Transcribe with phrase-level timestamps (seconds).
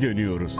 [0.00, 0.56] geri dönüyoruz.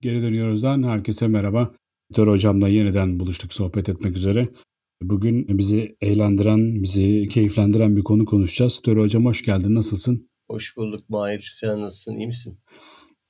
[0.00, 1.74] Geri dönüyoruzdan herkese merhaba.
[2.16, 4.48] Dör hocamla yeniden buluştuk sohbet etmek üzere.
[5.02, 8.80] Bugün bizi eğlendiren, bizi keyiflendiren bir konu konuşacağız.
[8.86, 9.74] Dör hocam hoş geldin.
[9.74, 10.30] Nasılsın?
[10.50, 11.52] Hoş bulduk Mahir.
[11.54, 12.18] Sen nasılsın?
[12.18, 12.58] İyi misin?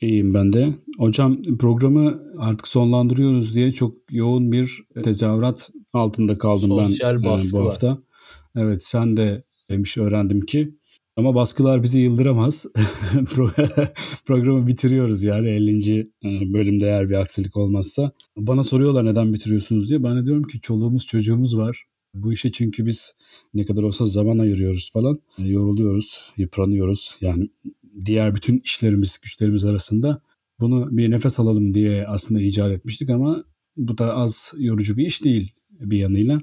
[0.01, 0.75] İyiyim ben de.
[0.99, 7.65] Hocam programı artık sonlandırıyoruz diye çok yoğun bir tezahürat altında kaldım Sosyal ben baskı bu
[7.65, 7.89] hafta.
[7.89, 7.99] Var.
[8.57, 10.75] Evet sen de demiş öğrendim ki
[11.17, 12.67] ama baskılar bizi yıldıramaz.
[14.27, 16.01] Programı bitiriyoruz yani 50.
[16.01, 18.13] E, bölümde eğer bir aksilik olmazsa.
[18.37, 20.05] Bana soruyorlar neden bitiriyorsunuz diye.
[20.05, 21.85] Ben de diyorum ki çoluğumuz çocuğumuz var.
[22.15, 23.15] Bu işe çünkü biz
[23.55, 25.19] ne kadar olsa zaman ayırıyoruz falan.
[25.39, 27.17] E, yoruluyoruz, yıpranıyoruz.
[27.21, 27.49] Yani
[28.05, 30.21] diğer bütün işlerimiz, güçlerimiz arasında
[30.61, 33.45] bunu bir nefes alalım diye aslında icat etmiştik ama
[33.77, 36.41] bu da az yorucu bir iş değil bir yanıyla.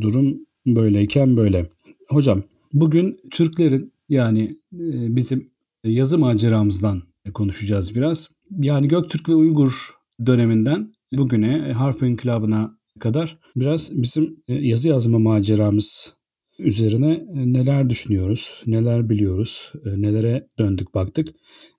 [0.00, 1.70] Durum böyleyken böyle.
[2.08, 5.52] Hocam bugün Türklerin yani e, bizim
[5.84, 7.02] yazı maceramızdan
[7.34, 8.28] konuşacağız biraz.
[8.50, 9.90] Yani Göktürk ve Uygur
[10.26, 16.14] döneminden bugüne harf inkılabına kadar biraz bizim e, yazı yazma maceramız
[16.58, 21.28] üzerine e, neler düşünüyoruz, neler biliyoruz, nelere döndük baktık.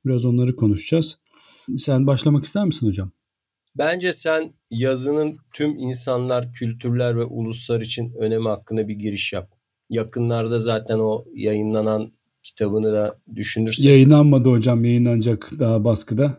[0.06, 1.18] Biraz onları konuşacağız.
[1.78, 3.12] Sen başlamak ister misin hocam?
[3.78, 9.61] Bence sen yazının tüm insanlar, kültürler ve uluslar için önemi hakkında bir giriş yap.
[9.92, 12.12] Yakınlarda zaten o yayınlanan
[12.44, 13.86] kitabını da düşünürsek.
[13.86, 16.38] Yayınlanmadı hocam, yayınlanacak daha baskıda.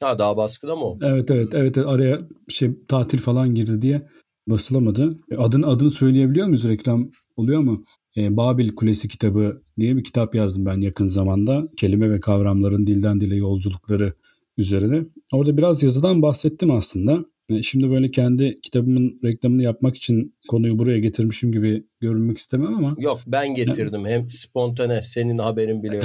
[0.00, 0.98] Ha daha baskıda mı o?
[1.02, 4.02] Evet evet evet araya şey tatil falan girdi diye
[4.48, 5.16] basılamadı.
[5.30, 6.68] E, adını adını söyleyebiliyor muyuz?
[6.68, 7.84] Reklam oluyor mu?
[8.16, 11.68] E, Babil Kulesi kitabı diye bir kitap yazdım ben yakın zamanda.
[11.76, 14.12] Kelime ve kavramların dilden dile yolculukları
[14.58, 15.06] üzerine.
[15.32, 17.24] Orada biraz yazıdan bahsettim aslında.
[17.48, 22.96] E, şimdi böyle kendi kitabımın reklamını yapmak için konuyu buraya getirmişim gibi görünmek istemem ama.
[22.98, 24.06] Yok ben getirdim.
[24.06, 26.04] Hem spontane senin haberin bile yok.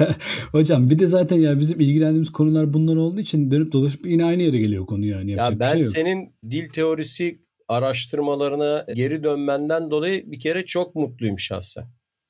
[0.52, 4.42] Hocam bir de zaten ya bizim ilgilendiğimiz konular bunlar olduğu için dönüp dolaşıp yine aynı
[4.42, 5.30] yere geliyor konu yani.
[5.30, 11.38] Yapacak ya ben şey senin dil teorisi araştırmalarına geri dönmenden dolayı bir kere çok mutluyum
[11.38, 11.84] şahsen.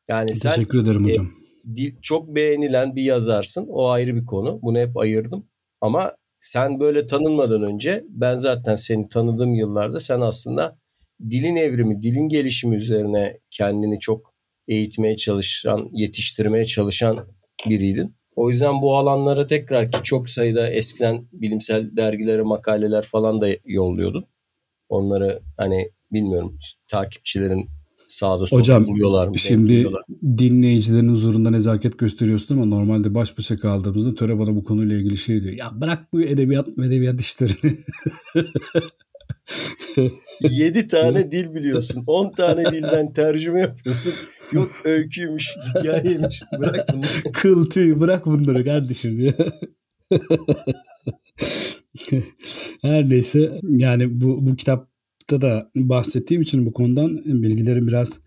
[0.09, 1.27] Yani sen Teşekkür ederim hocam.
[1.27, 3.67] E, dil, çok beğenilen bir yazarsın.
[3.69, 4.59] O ayrı bir konu.
[4.63, 5.47] Bunu hep ayırdım.
[5.81, 10.79] Ama sen böyle tanınmadan önce ben zaten seni tanıdığım yıllarda sen aslında
[11.31, 14.35] dilin evrimi, dilin gelişimi üzerine kendini çok
[14.69, 17.19] eğitmeye çalışan, yetiştirmeye çalışan
[17.69, 18.17] biriydin.
[18.37, 24.25] O yüzden bu alanlara tekrar ki çok sayıda eskiden bilimsel dergilere makaleler falan da yolluyordun.
[24.89, 26.59] Onları hani bilmiyorum
[26.89, 27.69] takipçilerin
[28.09, 29.39] sağda solda Hocam, buluyorlar mı?
[29.39, 30.03] Şimdi buluyorlar.
[30.39, 35.43] dinleyicilerin huzurunda nezaket gösteriyorsun ama normalde baş başa kaldığımızda Töre bana bu konuyla ilgili şey
[35.43, 35.59] diyor.
[35.59, 37.79] Ya bırak bu edebiyat edebiyat işlerini.
[40.51, 42.05] 7 tane dil biliyorsun.
[42.07, 44.13] 10 tane dilden tercüme yapıyorsun.
[44.53, 46.43] Yok öyküymüş, hikayeymiş.
[46.59, 47.33] Bırak bunları.
[47.33, 49.35] Kıl tüy bırak bunları kardeşim diye.
[52.83, 54.89] Her neyse yani bu, bu kitap
[55.31, 58.21] da bahsettiğim için bu konudan bilgilerim biraz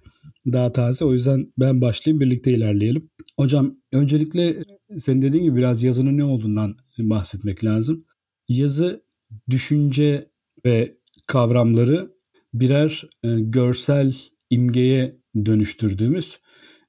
[0.54, 1.06] daha taze.
[1.06, 3.10] O yüzden ben başlayayım birlikte ilerleyelim.
[3.38, 4.56] Hocam öncelikle
[4.98, 8.06] senin dediğin gibi biraz yazının ne olduğundan bahsetmek lazım.
[8.48, 9.04] Yazı
[9.50, 10.32] düşünce
[10.66, 12.12] ve kavramları
[12.54, 14.16] birer e, görsel
[14.50, 16.40] imgeye dönüştürdüğümüz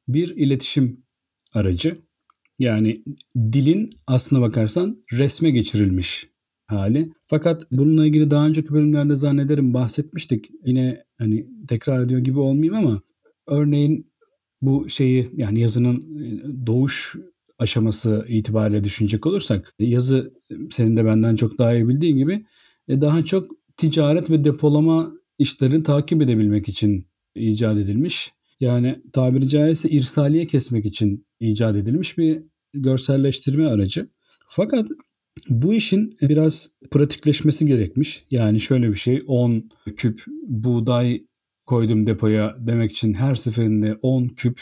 [0.08, 1.04] bir iletişim
[1.54, 1.98] aracı.
[2.58, 3.04] Yani
[3.36, 6.29] dilin aslına bakarsan resme geçirilmiş
[6.70, 7.12] hali.
[7.26, 10.50] Fakat bununla ilgili daha önceki bölümlerde zannederim bahsetmiştik.
[10.64, 13.02] Yine hani tekrar ediyor gibi olmayayım ama
[13.48, 14.10] örneğin
[14.62, 17.16] bu şeyi yani yazının e, doğuş
[17.58, 20.34] aşaması itibariyle düşünecek olursak yazı
[20.70, 22.46] senin de benden çok daha iyi bildiğin gibi
[22.88, 28.32] e, daha çok ticaret ve depolama işlerini takip edebilmek için icat edilmiş.
[28.60, 32.42] Yani tabiri caizse irsaliye kesmek için icat edilmiş bir
[32.74, 34.08] görselleştirme aracı.
[34.48, 34.88] Fakat
[35.48, 38.24] bu işin biraz pratikleşmesi gerekmiş.
[38.30, 41.24] Yani şöyle bir şey 10 küp buğday
[41.66, 44.60] koydum depoya demek için her seferinde 10 küp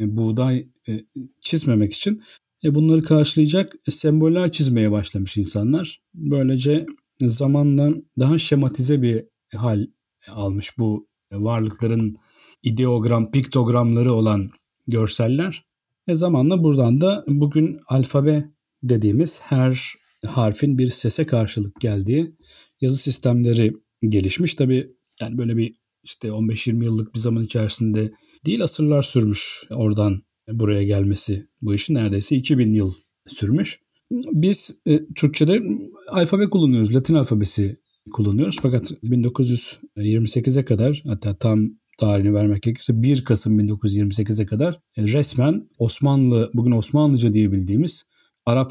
[0.00, 1.00] buğday e,
[1.40, 2.22] çizmemek için
[2.64, 6.02] e, bunları karşılayacak semboller çizmeye başlamış insanlar.
[6.14, 6.86] Böylece
[7.20, 9.24] zamanla daha şematize bir
[9.54, 9.86] hal
[10.28, 12.16] almış bu varlıkların
[12.62, 14.50] ideogram, piktogramları olan
[14.86, 15.64] görseller.
[16.06, 18.44] E zamanla buradan da bugün alfabe
[18.88, 19.92] dediğimiz her
[20.26, 22.34] harfin bir sese karşılık geldiği
[22.80, 23.72] yazı sistemleri
[24.08, 24.54] gelişmiş.
[24.54, 24.90] Tabi
[25.20, 28.12] yani böyle bir işte 15-20 yıllık bir zaman içerisinde
[28.46, 30.22] değil asırlar sürmüş oradan
[30.52, 31.46] buraya gelmesi.
[31.62, 32.94] Bu işin neredeyse 2000 yıl
[33.28, 33.80] sürmüş.
[34.12, 35.62] Biz e, Türkçe'de
[36.08, 36.94] alfabe kullanıyoruz.
[36.94, 37.76] Latin alfabesi
[38.12, 38.56] kullanıyoruz.
[38.62, 46.50] Fakat 1928'e kadar hatta tam tarihini vermek gerekirse 1 Kasım 1928'e kadar e, resmen Osmanlı,
[46.54, 48.13] bugün Osmanlıca diyebildiğimiz Arap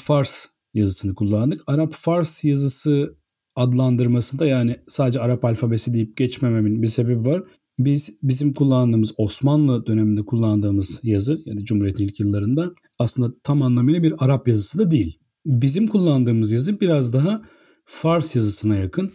[0.01, 1.61] Fars yazısını kullandık.
[1.67, 3.17] Arap Fars yazısı
[3.55, 7.43] adlandırmasında yani sadece Arap alfabesi deyip geçmememin bir sebebi var.
[7.79, 14.13] Biz bizim kullandığımız Osmanlı döneminde kullandığımız yazı yani Cumhuriyet'in ilk yıllarında aslında tam anlamıyla bir
[14.25, 15.19] Arap yazısı da değil.
[15.45, 17.41] Bizim kullandığımız yazı biraz daha
[17.85, 19.11] Fars yazısına yakın.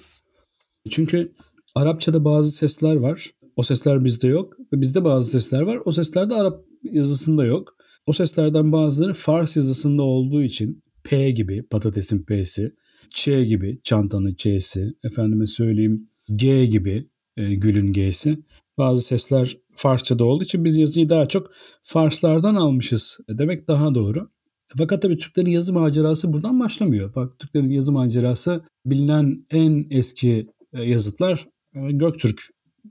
[0.90, 1.32] Çünkü
[1.74, 3.30] Arapçada bazı sesler var.
[3.56, 4.56] O sesler bizde yok.
[4.72, 5.78] Ve bizde bazı sesler var.
[5.84, 7.77] O sesler de Arap yazısında yok.
[8.08, 12.74] O seslerden bazıları Fars yazısında olduğu için P gibi patatesin P'si,
[13.14, 18.38] Ç gibi çantanın Ç'si, efendime söyleyeyim G gibi e, gülün G'si.
[18.78, 21.50] Bazı sesler Farsçada olduğu için biz yazıyı daha çok
[21.82, 24.30] Farslardan almışız demek daha doğru.
[24.78, 27.10] Fakat tabii Türklerin yazı macerası buradan başlamıyor.
[27.14, 32.40] Fakat Türklerin yazı macerası bilinen en eski e, yazıtlar e, Göktürk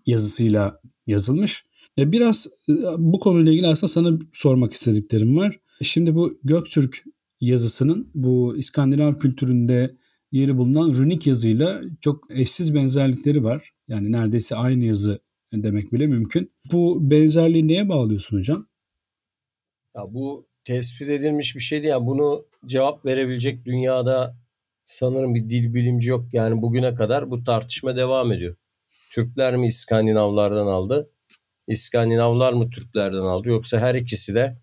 [0.06, 1.66] yazısıyla yazılmış.
[2.00, 2.48] E, biraz
[2.98, 5.60] bu konuyla ilgili aslında sana sormak istediklerim var.
[5.82, 7.04] Şimdi bu Göktürk
[7.40, 9.96] yazısının bu İskandinav kültüründe
[10.32, 13.74] yeri bulunan runik yazıyla çok eşsiz benzerlikleri var.
[13.88, 15.20] Yani neredeyse aynı yazı
[15.54, 16.52] demek bile mümkün.
[16.74, 18.66] Bu benzerliği neye bağlıyorsun hocam?
[19.96, 21.92] Ya bu tespit edilmiş bir şey değil.
[21.92, 24.38] Yani bunu cevap verebilecek dünyada
[24.86, 26.34] sanırım bir dil bilimci yok.
[26.34, 28.56] Yani bugüne kadar bu tartışma devam ediyor.
[29.12, 31.12] Türkler mi İskandinavlardan aldı?
[31.68, 33.50] İskandinavlar mı Türklerden aldı?
[33.50, 34.58] Yoksa her ikisi de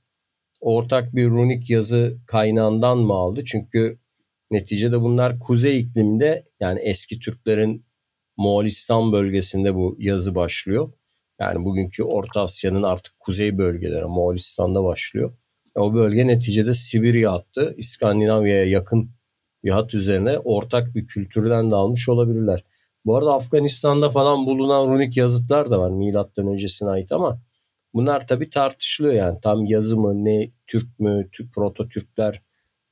[0.60, 3.44] ortak bir runik yazı kaynağından mı aldı?
[3.44, 3.98] Çünkü
[4.50, 7.86] neticede bunlar kuzey ikliminde yani eski Türklerin
[8.36, 10.92] Moğolistan bölgesinde bu yazı başlıyor.
[11.40, 15.36] Yani bugünkü Orta Asya'nın artık kuzey bölgeleri Moğolistan'da başlıyor.
[15.74, 19.10] O bölge neticede Sibirya hattı İskandinavya'ya yakın
[19.64, 22.64] bir hat üzerine ortak bir kültürden de almış olabilirler.
[23.04, 27.36] Bu arada Afganistan'da falan bulunan runik yazıtlar da var milattan öncesine ait ama
[27.94, 32.42] bunlar tabii tartışılıyor yani tam yazı mı ne Türk mü Türk proto Türkler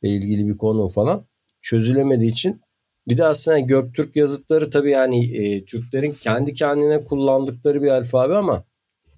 [0.03, 1.27] ile ilgili bir konu falan
[1.63, 2.61] çözülemediği için
[3.09, 8.65] bir de aslında Göktürk yazıtları tabii yani e, Türklerin kendi kendine kullandıkları bir alfabe ama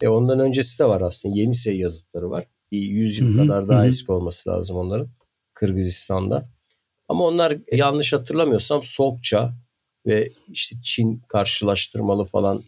[0.02, 1.38] e, ondan öncesi de var aslında.
[1.38, 2.46] Yenisey yazıtları var.
[2.70, 5.08] 100 yıl kadar daha eski olması lazım onların.
[5.54, 6.48] Kırgızistan'da.
[7.08, 9.54] Ama onlar yanlış hatırlamıyorsam Sokça
[10.06, 12.62] ve işte Çin karşılaştırmalı falan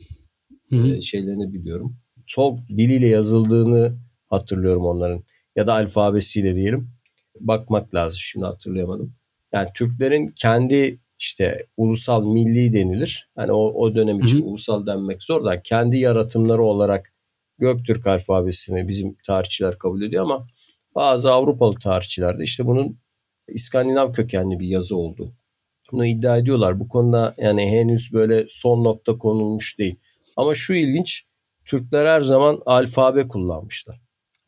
[0.72, 1.96] e, şeylerini biliyorum.
[2.26, 3.98] Sok diliyle yazıldığını
[4.30, 5.24] hatırlıyorum onların.
[5.56, 6.90] Ya da alfabesiyle diyelim.
[7.40, 8.18] Bakmak lazım.
[8.20, 9.14] Şunu hatırlayamadım.
[9.52, 13.30] Yani Türklerin kendi işte ulusal milli denilir.
[13.36, 14.46] Hani o, o dönem için Hı-hı.
[14.46, 17.12] ulusal denmek zor da kendi yaratımları olarak
[17.58, 20.46] Göktürk alfabesini bizim tarihçiler kabul ediyor ama
[20.94, 22.98] bazı Avrupalı tarihçiler de işte bunun
[23.48, 25.32] İskandinav kökenli bir yazı oldu.
[25.92, 26.80] Bunu iddia ediyorlar.
[26.80, 29.96] Bu konuda yani henüz böyle son nokta konulmuş değil.
[30.36, 31.24] Ama şu ilginç
[31.64, 34.00] Türkler her zaman alfabe kullanmışlar.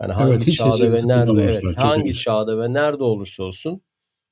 [0.02, 2.22] Yani hangi evet, çağda ve nerede evet, hangi ilginç.
[2.22, 3.80] çağda ve nerede olursa olsun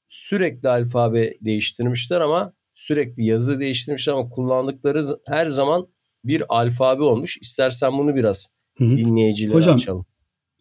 [0.08, 5.88] sürekli alfabe değiştirmişler ama sürekli yazı değiştirmişler ama kullandıkları her zaman
[6.24, 7.38] bir alfabe olmuş.
[7.38, 8.96] İstersen bunu biraz Hı-hı.
[8.96, 10.06] dinleyicilere hocam, açalım.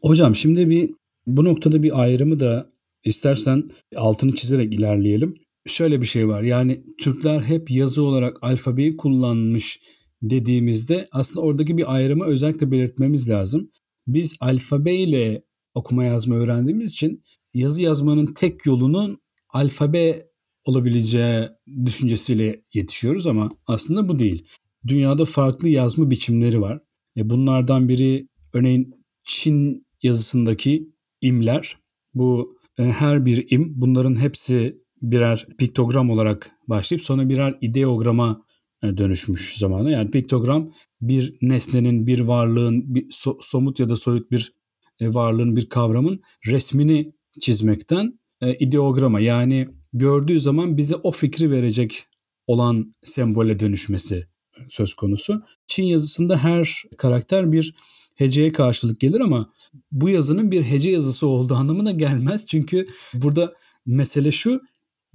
[0.01, 0.89] Hocam şimdi bir
[1.27, 2.69] bu noktada bir ayrımı da
[3.03, 5.36] istersen altını çizerek ilerleyelim.
[5.67, 9.80] Şöyle bir şey var yani Türkler hep yazı olarak alfabeyi kullanmış
[10.21, 13.71] dediğimizde aslında oradaki bir ayrımı özellikle belirtmemiz lazım.
[14.07, 17.23] Biz alfabeyle okuma yazma öğrendiğimiz için
[17.54, 19.18] yazı yazmanın tek yolunun
[19.49, 20.28] alfabe
[20.66, 21.47] olabileceği
[21.85, 24.47] düşüncesiyle yetişiyoruz ama aslında bu değil.
[24.87, 26.81] Dünyada farklı yazma biçimleri var.
[27.18, 30.90] E bunlardan biri örneğin Çin yazısındaki
[31.21, 31.78] imler.
[32.13, 38.45] Bu e, her bir im bunların hepsi birer piktogram olarak başlayıp sonra birer ideograma
[38.83, 39.92] e, dönüşmüş zamanı.
[39.92, 40.71] Yani piktogram
[41.02, 44.54] bir nesnenin, bir varlığın, bir so- somut ya da soyut bir
[45.00, 52.06] e, varlığın, bir kavramın resmini çizmekten e, ideograma yani gördüğü zaman bize o fikri verecek
[52.47, 54.28] olan sembole dönüşmesi
[54.69, 55.44] söz konusu.
[55.68, 57.76] Çin yazısında her karakter bir
[58.16, 59.54] heceye karşılık gelir ama
[59.92, 62.47] bu yazının bir hece yazısı olduğu anlamına gelmez.
[62.47, 63.54] Çünkü burada
[63.85, 64.62] mesele şu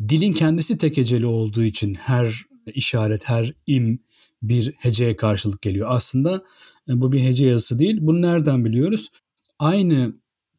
[0.08, 3.98] dilin kendisi tek heceli olduğu için her işaret, her im
[4.42, 5.86] bir heceye karşılık geliyor.
[5.90, 6.44] Aslında
[6.88, 7.98] e, bu bir hece yazısı değil.
[8.00, 9.10] Bunu nereden biliyoruz?
[9.58, 10.14] Aynı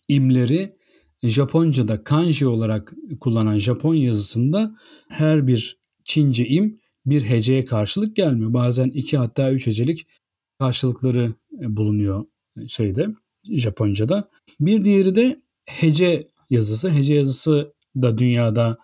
[0.07, 0.75] imleri
[1.23, 4.75] Japonca'da kanji olarak kullanan Japon yazısında
[5.09, 8.53] her bir Çince im bir heceye karşılık gelmiyor.
[8.53, 10.07] Bazen iki hatta üç hecelik
[10.59, 12.25] karşılıkları e, bulunuyor
[12.67, 13.07] şeyde
[13.43, 14.29] Japonca'da.
[14.59, 16.89] Bir diğeri de hece yazısı.
[16.89, 18.77] Hece yazısı da dünyada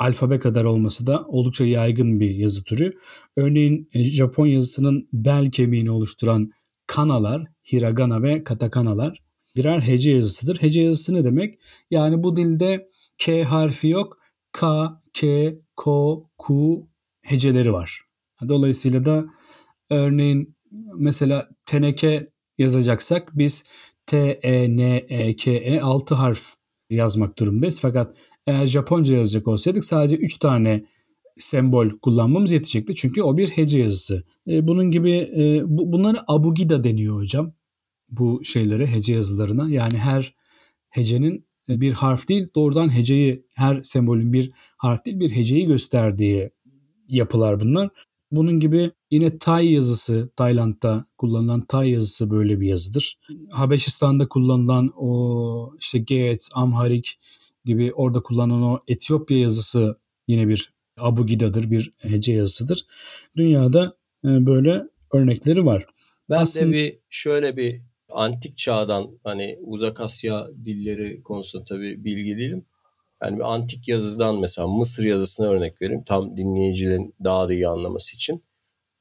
[0.00, 2.92] alfabe kadar olması da oldukça yaygın bir yazı türü.
[3.36, 6.50] Örneğin e, Japon yazısının bel kemiğini oluşturan
[6.86, 9.22] kanalar, hiragana ve katakanalar
[9.56, 10.62] birer hece yazısıdır.
[10.62, 11.58] Hece yazısı ne demek?
[11.90, 12.88] Yani bu dilde
[13.18, 14.18] K harfi yok.
[14.52, 16.88] K, K, Ko, Ku
[17.22, 18.00] heceleri var.
[18.48, 19.24] Dolayısıyla da
[19.90, 20.56] örneğin
[20.94, 22.26] mesela teneke
[22.58, 23.64] yazacaksak biz
[24.06, 26.54] T, E, N, E, K, E 6 harf
[26.90, 27.80] yazmak durumundayız.
[27.80, 30.84] Fakat eğer Japonca yazacak olsaydık sadece 3 tane
[31.38, 32.94] sembol kullanmamız yetecekti.
[32.94, 34.24] Çünkü o bir hece yazısı.
[34.48, 37.52] E, bunun gibi e, bu, bunlara abugida deniyor hocam.
[38.08, 39.70] Bu şeylere hece yazılarına.
[39.70, 40.34] Yani her
[40.88, 46.50] hecenin e, bir harf değil doğrudan heceyi her sembolün bir harf değil bir heceyi gösterdiği
[47.08, 47.90] yapılar bunlar.
[48.30, 53.18] Bunun gibi yine Tay yazısı Tayland'da kullanılan Tay yazısı böyle bir yazıdır.
[53.52, 57.18] Habeşistan'da kullanılan o işte Geet, Amharik
[57.66, 62.86] gibi orada kullanılan o Etiyopya yazısı yine bir Abugida'dır, bir hece yazısıdır.
[63.36, 64.82] Dünyada e, böyle
[65.12, 65.86] örnekleri var.
[66.30, 66.66] Ben Aslında...
[66.66, 72.64] de bir şöyle bir antik çağdan hani uzak Asya dilleri konusunda tabii bilgi değilim.
[73.22, 76.02] Yani bir antik yazıdan mesela Mısır yazısına örnek vereyim.
[76.04, 78.44] Tam dinleyicilerin daha da iyi anlaması için.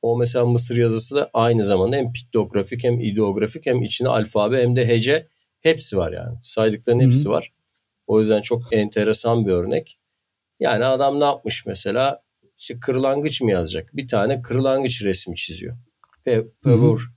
[0.01, 4.75] O mesela Mısır yazısı da aynı zamanda hem piktografik hem ideografik hem içine alfabe hem
[4.75, 5.27] de hece
[5.61, 6.37] hepsi var yani.
[6.41, 7.33] Saydıkların hepsi Hı-hı.
[7.33, 7.51] var.
[8.07, 9.99] O yüzden çok enteresan bir örnek.
[10.59, 12.23] Yani adam ne yapmış mesela?
[12.57, 13.95] İşte kırlangıç mı yazacak?
[13.95, 15.77] Bir tane kırlangıç resmi çiziyor.
[16.23, 17.15] Pe Pevur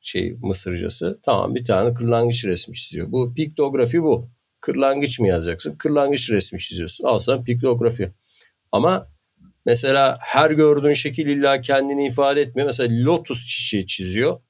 [0.00, 1.20] şey Mısırcası.
[1.22, 3.12] Tamam bir tane kırlangıç resmi çiziyor.
[3.12, 4.30] Bu piktografi bu.
[4.60, 5.76] Kırlangıç mı yazacaksın?
[5.76, 7.04] Kırlangıç resmi çiziyorsun.
[7.04, 8.12] Al sana piktografi.
[8.72, 9.08] Ama
[9.66, 12.66] mesela her gördüğün şekil illa kendini ifade etmiyor.
[12.66, 14.40] Mesela lotus çiçeği çiziyor.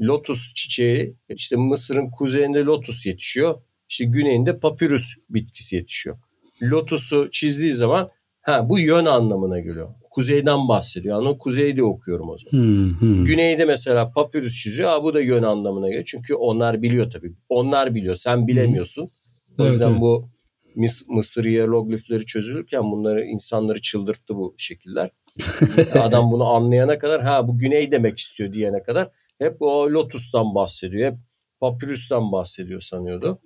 [0.00, 3.62] Lotus çiçeği işte Mısır'ın kuzeyinde lotus yetişiyor.
[3.90, 6.18] İşte güneyinde papyrus bitkisi yetişiyor.
[6.62, 9.88] Lotus'u çizdiği zaman ha bu yön anlamına geliyor.
[10.10, 11.22] Kuzeyden bahsediyor.
[11.22, 12.64] Yani kuzeyde okuyorum o zaman.
[12.64, 13.24] Hmm, hmm.
[13.24, 14.90] Güneyde mesela papyrus çiziyor.
[14.90, 16.04] Ha, bu da yön anlamına geliyor.
[16.06, 17.34] Çünkü onlar biliyor tabii.
[17.48, 18.14] Onlar biliyor.
[18.14, 19.08] Sen bilemiyorsun.
[19.56, 19.66] Hmm.
[19.66, 20.00] O yüzden evet, evet.
[20.00, 20.28] bu
[20.74, 25.10] Mıs Mısır hieroglifleri çözülürken bunları insanları çıldırttı bu şekiller.
[26.02, 31.12] Adam bunu anlayana kadar ha bu güney demek istiyor diyene kadar hep o lotustan bahsediyor.
[31.12, 31.18] Hep
[31.60, 33.40] papyrus'tan bahsediyor sanıyordu.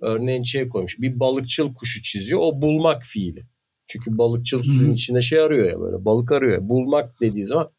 [0.00, 3.46] Örneğin şey koymuş bir balıkçıl kuşu çiziyor o bulmak fiili.
[3.86, 6.68] Çünkü balıkçıl suyun içinde şey arıyor ya böyle balık arıyor.
[6.68, 7.70] Bulmak dediği zaman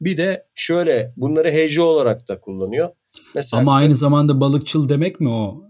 [0.00, 2.88] bir de şöyle bunları hece olarak da kullanıyor.
[3.34, 5.62] Mesela Ama aynı zamanda balıkçıl demek mi o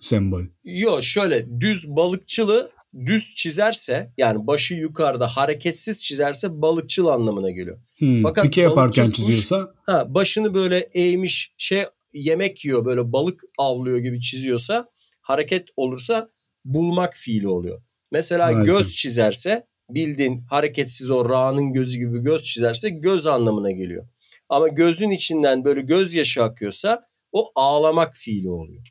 [0.00, 0.42] sembol?
[0.64, 2.70] Yok şöyle düz balıkçılı
[3.06, 7.78] düz çizerse yani başı yukarıda hareketsiz çizerse balıkçıl anlamına geliyor.
[7.98, 9.74] Hmm, Fakat pike yaparken çiziyorsa?
[9.86, 14.88] Ha, başını böyle eğmiş şey yemek yiyor böyle balık avlıyor gibi çiziyorsa
[15.26, 16.30] hareket olursa
[16.64, 17.82] bulmak fiili oluyor.
[18.12, 18.62] Mesela Harika.
[18.62, 24.08] göz çizerse bildiğin hareketsiz o ra'nın gözü gibi göz çizerse göz anlamına geliyor.
[24.48, 28.82] Ama gözün içinden böyle gözyaşı akıyorsa o ağlamak fiili oluyor.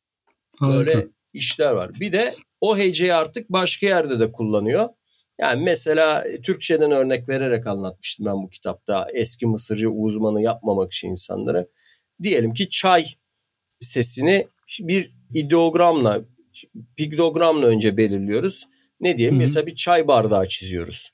[0.59, 0.77] Harika.
[0.77, 1.91] Böyle işler var.
[1.99, 4.89] Bir de o heceyi artık başka yerde de kullanıyor.
[5.39, 9.07] Yani mesela Türkçeden örnek vererek anlatmıştım ben bu kitapta.
[9.13, 11.65] Eski Mısırcı uzmanı yapmamak için insanlara.
[12.23, 13.05] Diyelim ki çay
[13.79, 14.47] sesini
[14.79, 16.21] bir ideogramla,
[16.97, 18.65] piktogramla önce belirliyoruz.
[18.99, 19.35] Ne diyelim?
[19.35, 19.41] Hı-hı.
[19.41, 21.11] Mesela bir çay bardağı çiziyoruz.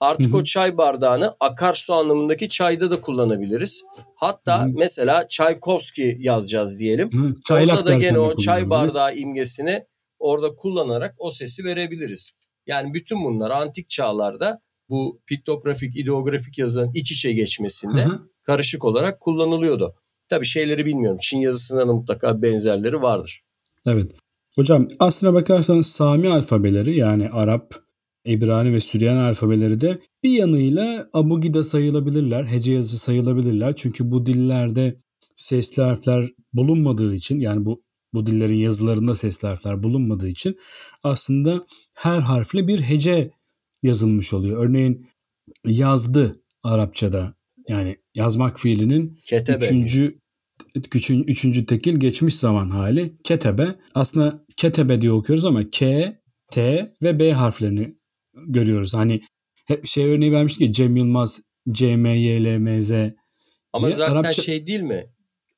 [0.00, 0.36] Artık Hı-hı.
[0.36, 3.84] o çay bardağını akarsu anlamındaki çayda da kullanabiliriz.
[4.16, 4.72] Hatta Hı-hı.
[4.74, 7.10] mesela Çaykovski yazacağız diyelim.
[7.12, 9.84] Hı, orada da gene o çay bardağı imgesini
[10.18, 12.32] orada kullanarak o sesi verebiliriz.
[12.66, 18.28] Yani bütün bunlar antik çağlarda bu piktografik, ideografik yazının iç içe geçmesinde Hı-hı.
[18.42, 19.94] karışık olarak kullanılıyordu.
[20.28, 21.18] Tabii şeyleri bilmiyorum.
[21.22, 23.42] Çin yazısında da mutlaka benzerleri vardır.
[23.86, 24.12] Evet.
[24.56, 27.74] Hocam aslına bakarsanız Sami alfabeleri yani Arap,
[28.24, 33.76] İbrani ve Süryani alfabeleri de bir yanıyla abugida sayılabilirler, hece yazısı sayılabilirler.
[33.76, 35.00] Çünkü bu dillerde
[35.36, 37.82] sesli harfler bulunmadığı için yani bu
[38.14, 40.58] bu dillerin yazılarında sesli harfler bulunmadığı için
[41.02, 43.30] aslında her harfle bir hece
[43.82, 44.64] yazılmış oluyor.
[44.66, 45.06] Örneğin
[45.66, 47.34] yazdı Arapçada
[47.68, 49.64] yani yazmak fiilinin Ketebe.
[49.64, 50.21] üçüncü
[50.90, 53.22] Küçün, üçüncü tekil geçmiş zaman hali.
[53.24, 53.66] Ketebe.
[53.94, 56.12] Aslında ketebe diye okuyoruz ama K,
[56.50, 57.96] T ve B harflerini
[58.46, 58.94] görüyoruz.
[58.94, 59.20] Hani
[59.66, 62.90] hep şey örneği vermiştik ki Cem Yılmaz, C, M, Y, L, M, Z
[63.72, 64.42] Ama zaten Arapça...
[64.42, 65.06] şey değil mi?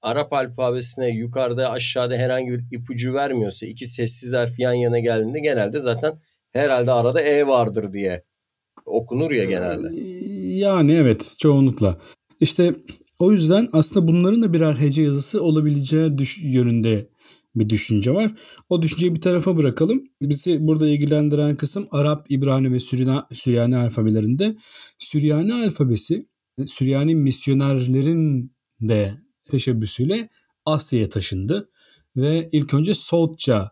[0.03, 5.81] Arap alfabesine yukarıda aşağıda herhangi bir ipucu vermiyorsa iki sessiz harf yan yana geldiğinde genelde
[5.81, 6.19] zaten
[6.53, 8.25] herhalde arada E vardır diye
[8.87, 9.89] okunur ya genelde.
[10.59, 11.99] Yani evet çoğunlukla.
[12.41, 12.75] İşte
[13.19, 17.09] o yüzden aslında bunların da birer hece yazısı olabileceği düş- yönünde
[17.55, 18.35] bir düşünce var.
[18.69, 20.03] O düşünceyi bir tarafa bırakalım.
[20.23, 24.57] Bizi burada ilgilendiren kısım Arap, İbrani ve Süryani, Süryani alfabelerinde.
[24.99, 26.29] Süryani alfabesi
[26.67, 29.15] Süryani misyonerlerin de
[29.51, 30.29] teşebbüsüyle
[30.65, 31.71] Asya'ya taşındı
[32.17, 33.71] ve ilk önce Soğutça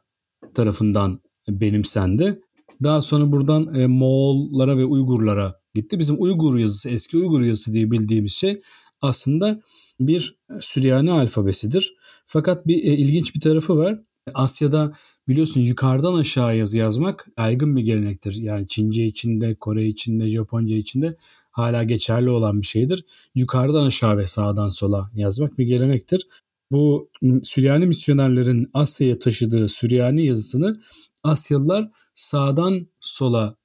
[0.54, 2.40] tarafından benimsendi.
[2.82, 5.98] Daha sonra buradan e, Moğollara ve Uygurlara gitti.
[5.98, 8.60] Bizim Uygur yazısı, eski Uygur yazısı diye bildiğimiz şey
[9.02, 9.62] aslında
[10.00, 11.94] bir Süryani alfabesidir.
[12.26, 13.98] Fakat bir e, ilginç bir tarafı var.
[14.34, 14.96] Asya'da
[15.28, 18.34] biliyorsun yukarıdan aşağı yazı yazmak yaygın bir gelenektir.
[18.34, 21.16] Yani Çince içinde, Kore içinde, Japonca içinde
[21.50, 23.04] hala geçerli olan bir şeydir.
[23.34, 26.26] Yukarıdan aşağı ve sağdan sola yazmak bir gelenektir.
[26.70, 27.10] Bu
[27.42, 30.82] Süryani misyonerlerin Asya'ya taşıdığı Süryani yazısını
[31.22, 33.56] Asyalılar sağdan sola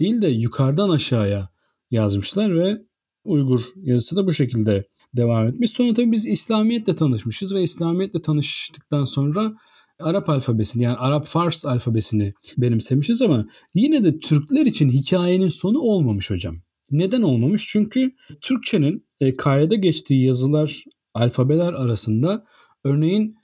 [0.00, 1.48] değil de yukarıdan aşağıya
[1.90, 2.82] yazmışlar ve
[3.24, 4.84] Uygur yazısı da bu şekilde
[5.16, 5.70] devam etmiş.
[5.70, 9.52] Sonra tabii biz İslamiyetle tanışmışız ve İslamiyetle tanıştıktan sonra
[10.00, 16.30] Arap alfabesini yani Arap Fars alfabesini benimsemişiz ama yine de Türkler için hikayenin sonu olmamış
[16.30, 16.56] hocam.
[16.90, 17.66] Neden olmamış?
[17.68, 22.44] Çünkü Türkçenin e, kayda geçtiği yazılar, alfabeler arasında
[22.84, 23.36] örneğin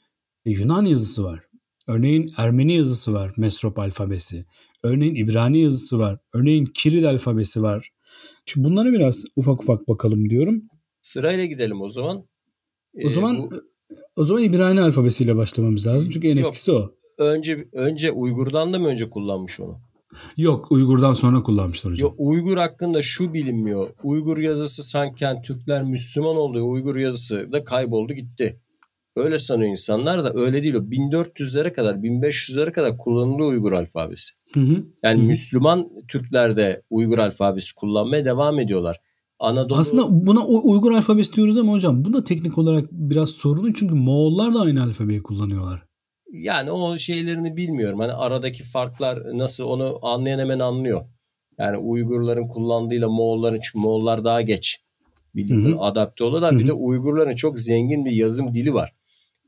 [0.46, 1.40] e, Yunan yazısı var.
[1.86, 4.46] Örneğin Ermeni yazısı var, Mesrop alfabesi.
[4.82, 6.18] Örneğin İbrani yazısı var.
[6.34, 7.90] Örneğin Kiril alfabesi var.
[8.46, 10.62] Şimdi bunlara biraz ufak ufak bakalım diyorum.
[11.02, 12.24] Sırayla gidelim o zaman.
[12.94, 13.50] Ee, o zaman bu...
[14.16, 16.10] o zaman İbrani alfabesiyle başlamamız lazım.
[16.10, 16.90] Çünkü en Yok, eskisi o.
[17.18, 19.80] Önce önce Uygur'dan da mı önce kullanmış onu?
[20.36, 22.08] Yok Uygur'dan sonra kullanmışlar hocam.
[22.08, 23.90] Yok Uygur hakkında şu bilinmiyor.
[24.02, 28.60] Uygur yazısı sanki Türkler Müslüman olduğu Uygur yazısı da kayboldu gitti.
[29.16, 30.78] Öyle sanıyor insanlar da öyle değil o.
[30.78, 34.39] 1400'lere kadar 1500'lere kadar kullanılıyor Uygur alfabesi.
[34.54, 34.84] Hı hı.
[35.02, 35.26] Yani hı.
[35.26, 39.00] Müslüman Türkler de Uygur alfabesi kullanmaya devam ediyorlar.
[39.38, 39.78] Anadolu...
[39.78, 44.54] Aslında buna Uygur alfabesi diyoruz ama hocam bu da teknik olarak biraz sorunlu çünkü Moğollar
[44.54, 45.82] da aynı alfabeyi kullanıyorlar.
[46.32, 47.98] Yani o şeylerini bilmiyorum.
[48.00, 51.04] Hani aradaki farklar nasıl onu anlayan hemen anlıyor.
[51.58, 54.80] Yani Uygurların kullandığıyla Moğolların çünkü Moğollar daha geç
[55.34, 56.52] bildiğin adapte oluyorlar.
[56.52, 56.60] Hı hı.
[56.60, 58.94] Bir de Uygurların çok zengin bir yazım dili var.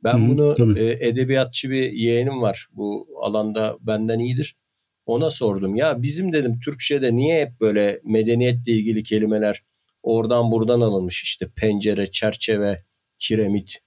[0.05, 2.69] Ben Hı, bunu e, edebiyatçı bir yeğenim var.
[2.73, 4.57] Bu alanda benden iyidir.
[5.07, 5.77] Ona sordum.
[5.77, 9.63] Ya bizim dedim Türkçe'de niye hep böyle medeniyetle ilgili kelimeler
[10.03, 12.85] oradan buradan alınmış işte pencere, çerçeve,
[13.19, 13.79] kiremit,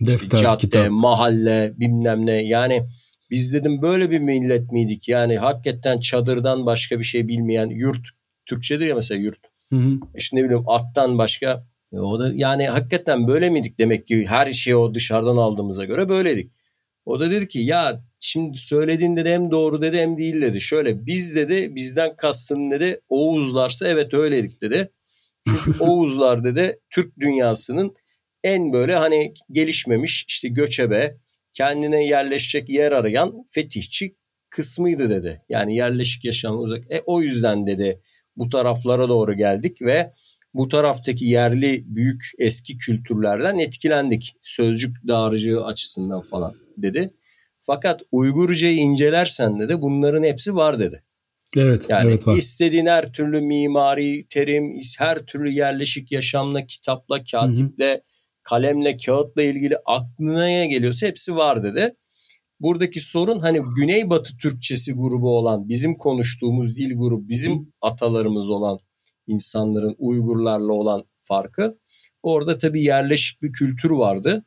[0.00, 0.90] defter, cadde, kitap.
[0.90, 2.32] mahalle bilmem ne.
[2.32, 2.82] Yani
[3.30, 5.08] biz dedim böyle bir millet miydik?
[5.08, 8.08] Yani hakikaten çadırdan başka bir şey bilmeyen yurt
[8.46, 9.38] Türkçedir ya mesela yurt.
[9.70, 10.00] Hı hı.
[10.16, 14.52] İşte ne bileyim attan başka e o da yani hakikaten böyle miydik demek ki her
[14.52, 16.52] şeyi o dışarıdan aldığımıza göre böyleydik.
[17.04, 20.60] O da dedi ki ya şimdi söylediğin dedi hem doğru dedi hem değil dedi.
[20.60, 24.90] Şöyle biz dedi bizden kastın dedi Oğuzlarsa evet öyleydik dedi.
[25.48, 27.94] Çünkü Oğuzlar dedi Türk dünyasının
[28.44, 31.16] en böyle hani gelişmemiş işte göçebe
[31.52, 34.16] kendine yerleşecek yer arayan fetihçi
[34.50, 35.42] kısmıydı dedi.
[35.48, 36.92] Yani yerleşik yaşam uzak.
[36.92, 38.00] E, o yüzden dedi
[38.36, 40.12] bu taraflara doğru geldik ve
[40.54, 44.34] bu taraftaki yerli büyük eski kültürlerden etkilendik.
[44.42, 47.10] Sözcük dağarcığı açısından falan dedi.
[47.70, 51.02] Fakat Uygurcayı incelersen de bunların hepsi var dedi.
[51.56, 52.36] Evet, yani evet var.
[52.36, 58.00] istediğin her türlü mimari terim, her türlü yerleşik yaşamla, kitapla, katiple, hı hı.
[58.42, 61.94] kalemle, kağıtla ilgili aklına geliyorsa hepsi var dedi.
[62.60, 67.64] Buradaki sorun hani Güneybatı Türkçesi grubu olan, bizim konuştuğumuz dil grubu, bizim hı.
[67.80, 68.78] atalarımız olan
[69.26, 71.78] insanların Uygurlarla olan farkı.
[72.22, 74.44] Orada tabii yerleşik bir kültür vardı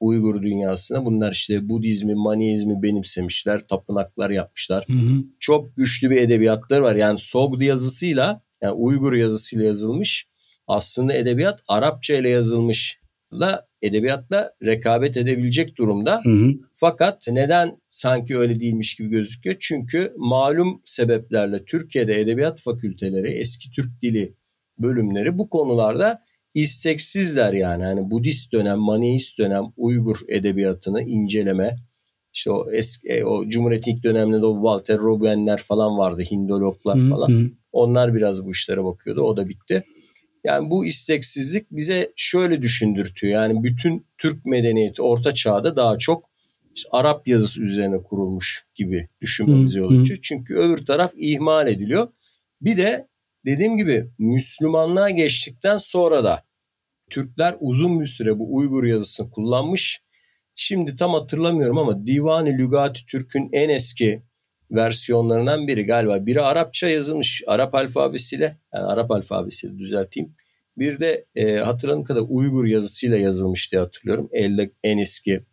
[0.00, 1.04] Uygur dünyasına.
[1.04, 4.84] Bunlar işte Budizmi, Maniizmi benimsemişler, tapınaklar yapmışlar.
[4.86, 5.24] Hı hı.
[5.40, 6.96] Çok güçlü bir edebiyatları var.
[6.96, 10.28] Yani Sogd yazısıyla, yani Uygur yazısıyla yazılmış.
[10.66, 13.00] Aslında edebiyat Arapça ile yazılmış
[13.32, 16.20] la edebiyatla rekabet edebilecek durumda.
[16.24, 16.52] Hı hı.
[16.72, 19.56] Fakat neden sanki öyle değilmiş gibi gözüküyor?
[19.60, 24.34] Çünkü malum sebeplerle Türkiye'de edebiyat fakülteleri, eski Türk dili
[24.78, 26.22] bölümleri bu konularda
[26.54, 27.84] isteksizler yani.
[27.84, 31.76] Hani Budist dönem, Maniist dönem Uygur edebiyatını inceleme.
[32.32, 37.28] İşte o eski e, o Cumhuriyet ilk döneminde o Walter Robuenler falan vardı, Hindologlar falan.
[37.28, 37.50] Hı hı.
[37.72, 39.22] Onlar biraz bu işlere bakıyordu.
[39.22, 39.84] O da bitti.
[40.44, 43.32] Yani bu isteksizlik bize şöyle düşündürtüyor.
[43.32, 46.30] Yani bütün Türk medeniyeti orta çağda daha çok
[46.74, 50.18] işte Arap yazısı üzerine kurulmuş gibi düşünmemize yol açıyor.
[50.22, 52.08] Çünkü öbür taraf ihmal ediliyor.
[52.60, 53.08] Bir de
[53.44, 56.44] dediğim gibi Müslümanlığa geçtikten sonra da
[57.10, 60.02] Türkler uzun bir süre bu Uygur yazısını kullanmış.
[60.54, 64.22] Şimdi tam hatırlamıyorum ama Divani Lügati Türk'ün en eski
[64.70, 66.26] versiyonlarından biri galiba.
[66.26, 70.34] Biri Arapça yazılmış Arap alfabesiyle yani Arap alfabesiyle düzelteyim.
[70.76, 74.28] Bir de e, hatırladığım kadar Uygur yazısıyla yazılmış diye hatırlıyorum.
[74.32, 75.44] Elde en eski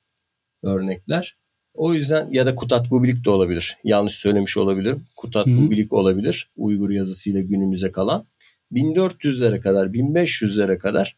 [0.64, 1.38] örnekler.
[1.78, 3.78] O yüzden ya da Kutat Gubilik de olabilir.
[3.84, 5.02] Yanlış söylemiş olabilirim.
[5.16, 6.52] Kutat Gubilik olabilir.
[6.56, 8.28] Uygur yazısıyla günümüze kalan.
[8.72, 11.18] 1400'lere kadar 1500'lere kadar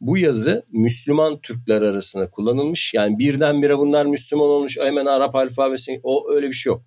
[0.00, 2.94] Bu yazı Müslüman Türkler arasında kullanılmış.
[2.94, 6.82] Yani birdenbire bunlar Müslüman olmuş hemen Arap alfabesi o öyle bir şey yok.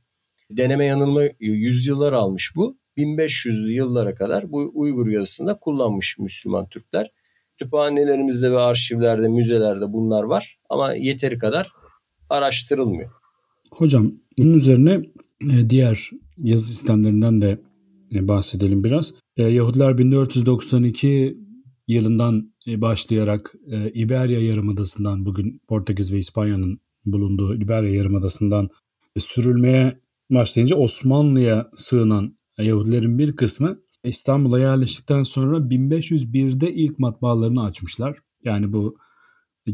[0.50, 2.78] Deneme yanılma yüzyıllar almış bu.
[2.98, 7.12] 1500'lü yıllara kadar bu Uygur yazısında kullanmış Müslüman Türkler.
[7.58, 11.72] Kütüphanelerimizde ve arşivlerde, müzelerde bunlar var ama yeteri kadar
[12.32, 13.12] araştırılmıyor.
[13.72, 15.02] Hocam bunun üzerine
[15.52, 17.62] e, diğer yazı sistemlerinden de
[18.14, 19.14] e, bahsedelim biraz.
[19.38, 21.38] E, Yahudiler 1492
[21.88, 23.54] yılından başlayarak
[23.94, 28.70] İberya Yarımadası'ndan bugün Portekiz ve İspanya'nın bulunduğu İberya Yarımadası'ndan
[29.20, 38.18] sürülmeye başlayınca Osmanlı'ya sığınan Yahudilerin bir kısmı İstanbul'a yerleştikten sonra 1501'de ilk matbaalarını açmışlar.
[38.44, 38.98] Yani bu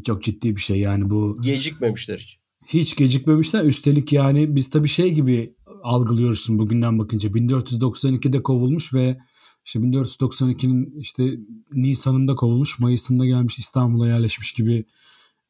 [0.06, 0.80] çok ciddi bir şey.
[0.80, 2.40] Yani bu gecikmemişler hiç.
[2.68, 3.64] Hiç gecikmemişler.
[3.64, 7.30] Üstelik yani biz tabii şey gibi algılıyoruz şimdi bugünden bakınca.
[7.30, 9.18] 1492'de kovulmuş ve
[9.66, 11.38] işte 1492'nin işte
[11.72, 14.86] Nisan'ında kovulmuş, Mayıs'ında gelmiş İstanbul'a yerleşmiş gibi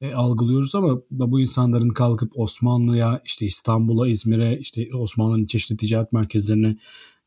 [0.02, 6.78] e, algılıyoruz ama bu insanların kalkıp Osmanlı'ya, işte İstanbul'a, İzmir'e, işte Osmanlı'nın çeşitli ticaret merkezlerine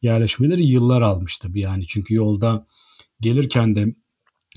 [0.03, 1.87] yerleşmeleri yıllar almış tabii yani.
[1.87, 2.67] Çünkü yolda
[3.21, 3.95] gelirken de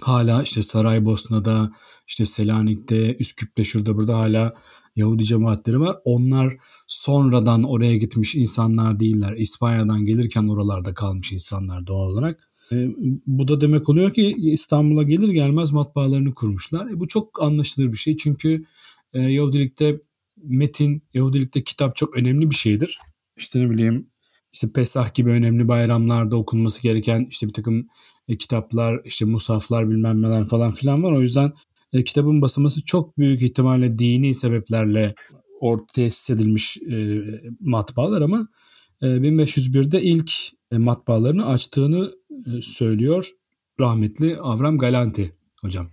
[0.02, 1.72] hala işte Saraybosna'da,
[2.08, 4.54] işte Selanik'te, Üsküp'te şurada burada hala
[4.95, 5.97] Yahudi cemaatleri var.
[6.06, 9.34] Onlar sonradan oraya gitmiş insanlar değiller.
[9.34, 12.49] İspanya'dan gelirken oralarda kalmış insanlar doğal olarak.
[12.71, 12.88] E,
[13.27, 16.89] bu da demek oluyor ki İstanbul'a gelir gelmez matbaalarını kurmuşlar.
[16.89, 18.65] E, bu çok anlaşılır bir şey çünkü
[19.13, 19.95] e, Yahudilikte
[20.43, 22.99] metin, Yahudilikte kitap çok önemli bir şeydir.
[23.38, 24.08] İşte ne bileyim
[24.53, 27.88] işte Pesah gibi önemli bayramlarda okunması gereken işte bir takım
[28.27, 31.12] e, kitaplar, işte musaflar bilmem neler falan filan var.
[31.12, 31.53] O yüzden
[31.93, 35.15] e, kitabın basılması çok büyük ihtimalle dini sebeplerle
[35.60, 37.21] ortaya edilmiş e,
[37.60, 38.47] matbaalar ama
[39.01, 40.32] e, 1501'de ilk
[40.71, 43.29] e, matbaalarını açtığını e, söylüyor
[43.79, 45.89] rahmetli Avram Galanti hocam.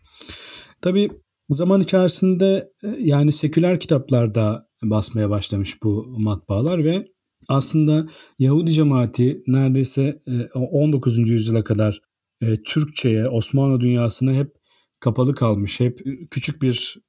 [0.82, 1.10] Tabi
[1.50, 7.08] zaman içerisinde e, yani seküler kitaplarda basmaya başlamış bu matbaalar ve
[7.48, 8.08] aslında
[8.38, 10.22] Yahudi cemaati neredeyse
[10.54, 11.18] 19.
[11.18, 12.00] E, yüzyıla kadar
[12.40, 14.59] e, Türkçe'ye, Osmanlı dünyasına hep
[15.00, 15.80] kapalı kalmış.
[15.80, 17.00] Hep küçük bir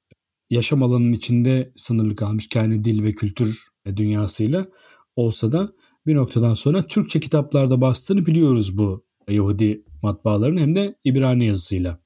[0.49, 4.67] yaşam alanının içinde sınırlı kalmış kendi dil ve kültür dünyasıyla
[5.15, 5.73] olsa da
[6.06, 11.99] bir noktadan sonra Türkçe kitaplarda bastığını biliyoruz bu Yahudi matbaaların hem de İbrani yazısıyla.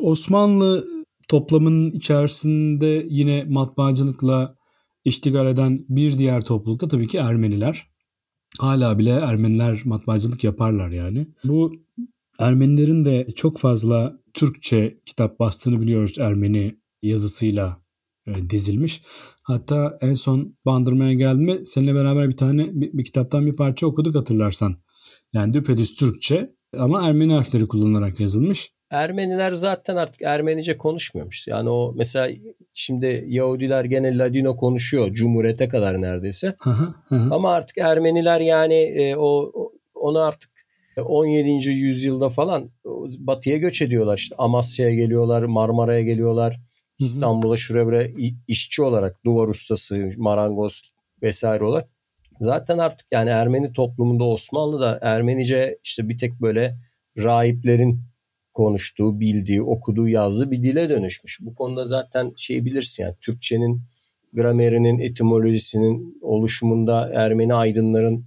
[0.00, 0.86] Osmanlı
[1.28, 4.56] toplamının içerisinde yine matbaacılıkla
[5.04, 7.88] iştigal eden bir diğer toplulukta tabii ki Ermeniler.
[8.58, 11.26] Hala bile Ermeniler matbaacılık yaparlar yani.
[11.44, 11.72] Bu
[12.38, 17.76] Ermenilerin de çok fazla Türkçe kitap bastığını biliyoruz Ermeni yazısıyla
[18.26, 19.02] e, dizilmiş.
[19.42, 24.14] Hatta en son Bandırma'ya geldiğimde seninle beraber bir tane bir, bir kitaptan bir parça okuduk
[24.14, 24.76] hatırlarsan.
[25.32, 28.72] Yani düpedüz Türkçe ama Ermeni harfleri kullanılarak yazılmış.
[28.90, 31.46] Ermeniler zaten artık Ermenice konuşmuyormuş.
[31.48, 32.30] Yani o mesela
[32.74, 36.56] şimdi Yahudiler gene Ladino konuşuyor Cumhuriyete kadar neredeyse.
[37.10, 39.52] Ama artık Ermeniler yani e, o
[39.94, 40.57] onu artık
[41.02, 41.68] 17.
[41.70, 42.70] yüzyılda falan
[43.18, 44.18] batıya göç ediyorlar.
[44.18, 46.60] İşte Amasya'ya geliyorlar, Marmara'ya geliyorlar.
[46.98, 48.08] İstanbul'a şuraya buraya
[48.48, 50.82] işçi olarak duvar ustası, marangoz
[51.22, 51.88] vesaire olarak.
[52.40, 56.76] Zaten artık yani Ermeni toplumunda Osmanlı'da Ermenice işte bir tek böyle
[57.18, 58.00] rahiplerin
[58.54, 61.38] konuştuğu, bildiği, okuduğu, yazdığı bir dile dönüşmüş.
[61.40, 63.82] Bu konuda zaten şey bilirsin yani Türkçenin
[64.32, 68.26] gramerinin, etimolojisinin oluşumunda Ermeni aydınların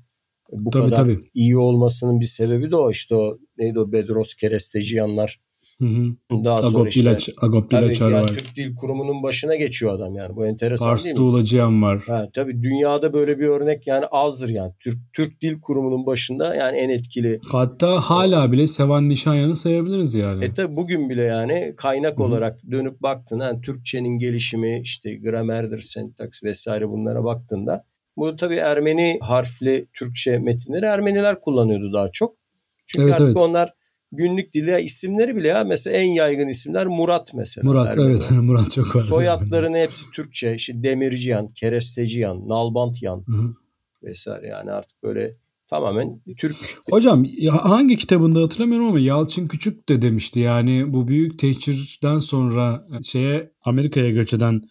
[0.52, 1.30] bu tabii, kadar tabii.
[1.34, 5.40] iyi olmasının bir sebebi de o işte o neydi o Bedros Keresteciyanlar
[5.82, 6.44] Hı hı.
[6.44, 10.36] Daha Agop sonra işte Bilaç, Agop tabii, yani Türk Dil Kurumu'nun başına geçiyor adam yani.
[10.36, 11.18] Bu enteresan Pars değil mi?
[11.18, 12.04] Tuğlacıyan var.
[12.08, 14.74] Ha, tabii dünyada böyle bir örnek yani azdır yani.
[14.80, 17.40] Türk Türk Dil Kurumu'nun başında yani en etkili.
[17.52, 20.46] Hatta hala bile Sevan Nişanyan'ı sayabiliriz yani.
[20.46, 22.24] E tabii bugün bile yani kaynak Hı-hı.
[22.24, 27.86] olarak dönüp baktığında yani Türkçenin gelişimi işte gramerdir, sentaks vesaire bunlara baktığında
[28.17, 32.36] bu tabii Ermeni harfli Türkçe metinleri Ermeniler kullanıyordu daha çok.
[32.88, 33.38] Çünkü evet, artık evet.
[33.38, 33.74] onlar
[34.12, 37.67] günlük dili isimleri bile ya mesela en yaygın isimler Murat mesela.
[37.67, 38.12] Murat Ermeniler.
[38.12, 39.02] evet Murat çok var.
[39.02, 40.56] Soyadların hepsi Türkçe.
[40.56, 43.56] İşte Demirciyan, Keresteciyan, Nalbantyan Hı-hı.
[44.04, 45.36] vesaire yani artık böyle
[45.67, 46.56] tamamen Türk.
[46.89, 53.52] Hocam hangi kitabında hatırlamıyorum ama Yalçın Küçük de demişti yani bu büyük tehcirden sonra şeye
[53.65, 54.62] Amerika'ya göç eden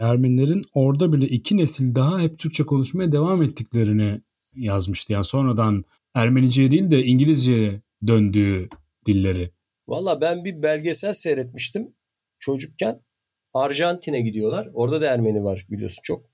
[0.00, 4.20] Ermenilerin orada bile iki nesil daha hep Türkçe konuşmaya devam ettiklerini
[4.54, 5.12] yazmıştı.
[5.12, 5.84] Yani sonradan
[6.14, 8.68] Ermenice'ye değil de İngilizce'ye döndüğü
[9.06, 9.50] dilleri.
[9.88, 11.88] Valla ben bir belgesel seyretmiştim
[12.38, 13.00] çocukken.
[13.54, 14.70] Arjantin'e gidiyorlar.
[14.74, 16.24] Orada da Ermeni var biliyorsun çok.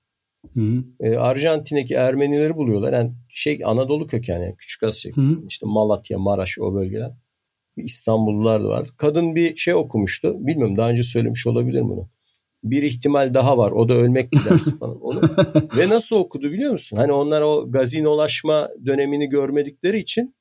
[0.53, 0.83] Hı hı.
[0.99, 2.93] E, Arjantin'deki Ermenileri buluyorlar.
[2.93, 5.11] Yani şey Anadolu kökenli yani Küçük Asya.
[5.15, 5.39] Hı hı.
[5.47, 7.11] işte Malatya, Maraş o bölgeler.
[7.77, 8.89] İstanbullular da var.
[8.97, 10.47] Kadın bir şey okumuştu.
[10.47, 12.09] Bilmiyorum daha önce söylemiş olabilir bunu.
[12.65, 13.71] Bir ihtimal daha var.
[13.71, 15.01] O da ölmek gidersi falan.
[15.01, 15.21] Onu.
[15.77, 16.97] Ve nasıl okudu biliyor musun?
[16.97, 20.35] Hani onlar o gazinolaşma dönemini görmedikleri için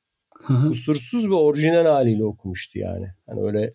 [0.69, 3.07] kusursuz ve orijinal haliyle okumuştu yani.
[3.27, 3.75] Hani öyle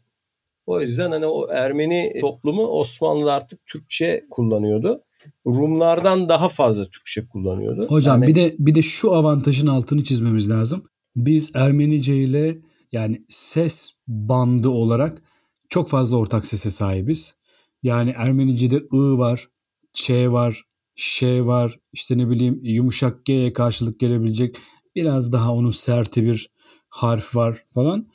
[0.70, 5.04] o yüzden hani o Ermeni toplumu Osmanlı artık Türkçe kullanıyordu.
[5.48, 7.86] Rumlardan daha fazla Türkçe kullanıyordu.
[7.88, 8.30] Hocam yani...
[8.30, 10.84] bir de bir de şu avantajın altını çizmemiz lazım.
[11.16, 12.58] Biz Ermenice ile
[12.92, 15.22] yani ses bandı olarak
[15.70, 17.36] çok fazla ortak sese sahibiz.
[17.84, 19.48] Yani Ermenice'de ı var,
[19.94, 20.64] ç var,
[20.96, 24.58] ş var, işte ne bileyim yumuşak g'ye karşılık gelebilecek
[24.96, 26.50] biraz daha onun serti bir
[26.90, 28.08] harf var falan.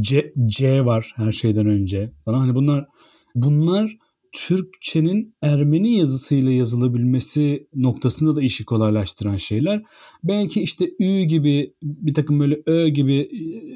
[0.00, 2.40] C, C var her şeyden önce falan.
[2.40, 2.86] Hani bunlar
[3.34, 3.96] bunlar
[4.32, 9.82] Türkçenin Ermeni yazısıyla yazılabilmesi noktasında da işi kolaylaştıran şeyler.
[10.24, 13.28] Belki işte Ü gibi bir takım böyle Ö gibi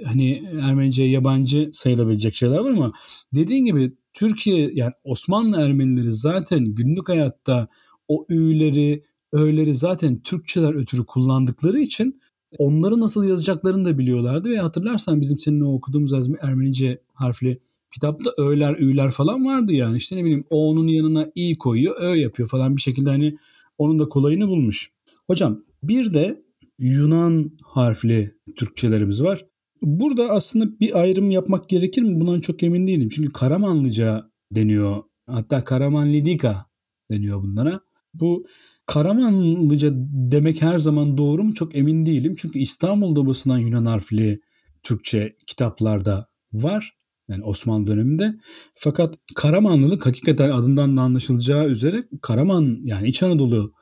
[0.04, 2.92] hani Ermenice yabancı sayılabilecek şeyler var ama
[3.34, 7.68] dediğin gibi Türkiye yani Osmanlı Ermenileri zaten günlük hayatta
[8.08, 12.20] o Ü'leri, Ö'leri zaten Türkçeler ötürü kullandıkları için
[12.58, 17.60] onları nasıl yazacaklarını da biliyorlardı ve hatırlarsan bizim seninle okuduğumuz Ermenice harfli
[17.94, 19.98] kitapta ö'ler, ü'ler falan vardı yani.
[19.98, 23.36] İşte ne bileyim o'nun yanına i koyuyor, ö yapıyor falan bir şekilde hani
[23.78, 24.90] onun da kolayını bulmuş.
[25.26, 26.42] Hocam bir de
[26.78, 29.46] Yunan harfli Türkçelerimiz var.
[29.82, 32.20] Burada aslında bir ayrım yapmak gerekir mi?
[32.20, 33.08] Bundan çok emin değilim.
[33.08, 35.02] Çünkü Karamanlıca deniyor.
[35.26, 36.66] Hatta Karamanlidika
[37.10, 37.80] deniyor bunlara.
[38.14, 38.46] Bu
[38.86, 42.34] Karamanlıca demek her zaman doğru mu çok emin değilim.
[42.38, 44.40] Çünkü İstanbul'da basılan Yunan harfli
[44.82, 46.96] Türkçe kitaplarda var.
[47.28, 48.34] Yani Osmanlı döneminde.
[48.74, 53.72] Fakat Karamanlılık hakikaten adından da anlaşılacağı üzere Karaman yani İç Anadolu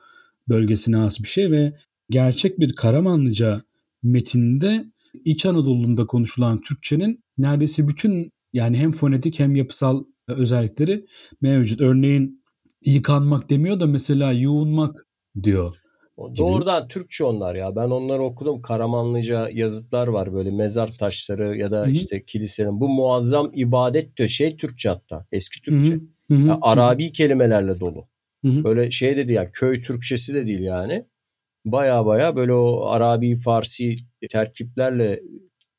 [0.49, 1.73] bölgesine has bir şey ve
[2.09, 3.61] gerçek bir Karamanlıca
[4.03, 4.85] metinde
[5.25, 11.05] İç Anadolu'nda konuşulan Türkçenin neredeyse bütün yani hem fonetik hem yapısal özellikleri
[11.41, 11.81] mevcut.
[11.81, 12.43] Örneğin
[12.85, 15.07] yıkanmak demiyor da mesela yuğunmak
[15.43, 15.75] diyor.
[16.27, 16.37] Gibi.
[16.37, 17.75] Doğrudan Türkçe onlar ya.
[17.75, 18.61] Ben onları okudum.
[18.61, 21.91] Karamanlıca yazıtlar var böyle mezar taşları ya da Hı-hı.
[21.91, 22.79] işte kilisenin.
[22.79, 24.29] Bu muazzam ibadet diyor.
[24.29, 25.25] Şey Türkçe hatta.
[25.31, 25.93] Eski Türkçe.
[25.93, 26.47] Hı-hı.
[26.47, 28.07] Yani Arabi kelimelerle dolu.
[28.45, 28.63] Hı-hı.
[28.63, 31.05] Böyle şey dedi ya köy Türkçesi de değil yani.
[31.65, 33.97] Baya baya böyle o Arabi, Farsi
[34.29, 35.21] terkiplerle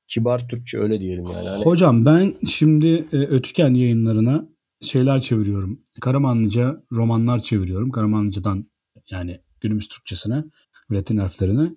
[0.06, 1.48] kibar Türkçe öyle diyelim yani.
[1.48, 1.64] Hani...
[1.64, 4.48] Hocam ben şimdi e, Ötüken yayınlarına
[4.80, 5.80] şeyler çeviriyorum.
[6.00, 7.90] Karamanlıca romanlar çeviriyorum.
[7.90, 8.64] Karamanlıcadan
[9.10, 10.44] yani günümüz Türkçesine,
[10.90, 11.70] Latin harflerine.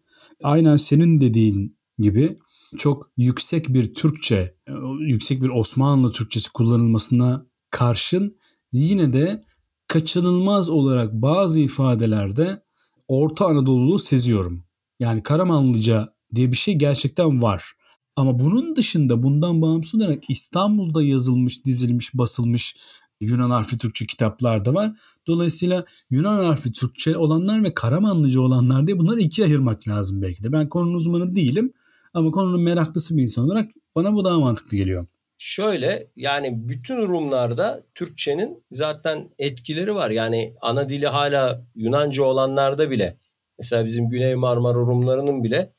[0.44, 2.38] Aynen senin dediğin gibi
[2.78, 4.56] çok yüksek bir Türkçe,
[5.00, 8.38] yüksek bir Osmanlı Türkçesi kullanılmasına karşın
[8.72, 9.44] yine de
[9.88, 12.64] kaçınılmaz olarak bazı ifadelerde
[13.10, 14.64] Orta Anadolu'lu seziyorum.
[15.00, 17.74] Yani Karamanlıca diye bir şey gerçekten var.
[18.16, 22.76] Ama bunun dışında bundan bağımsız olarak İstanbul'da yazılmış, dizilmiş, basılmış
[23.22, 24.92] Yunan harfi Türkçe kitaplar da var.
[25.28, 30.52] Dolayısıyla Yunan harfi Türkçe olanlar ve Karamanlıca olanlar diye bunları ikiye ayırmak lazım belki de.
[30.52, 31.74] Ben konunun uzmanı değilim
[32.14, 35.08] ama konunun meraklısı bir insan olarak bana bu daha mantıklı geliyor.
[35.42, 40.10] Şöyle yani bütün Rumlarda Türkçenin zaten etkileri var.
[40.10, 43.18] Yani ana dili hala Yunanca olanlarda bile
[43.60, 45.74] mesela bizim Güney Marmara Rumlarının bile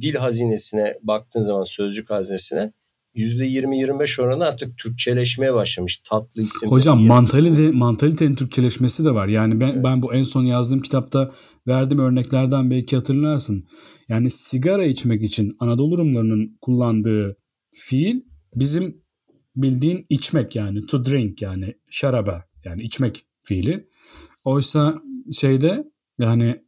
[0.00, 2.72] dil hazinesine baktığın zaman sözcük hazinesine
[3.16, 6.00] %20-25 oranı artık Türkçeleşmeye başlamış.
[6.04, 6.70] Tatlı isim.
[6.70, 9.28] Hocam mantalite, mantalitenin Türkçeleşmesi de var.
[9.28, 9.84] Yani ben, evet.
[9.84, 11.32] ben bu en son yazdığım kitapta
[11.66, 13.64] verdiğim örneklerden belki hatırlarsın.
[14.08, 17.36] Yani sigara içmek için Anadolu Rumlarının kullandığı
[17.74, 18.20] fiil
[18.54, 19.03] bizim
[19.56, 23.88] bildiğin içmek yani to drink yani şaraba yani içmek fiili.
[24.44, 25.84] Oysa şeyde
[26.18, 26.64] yani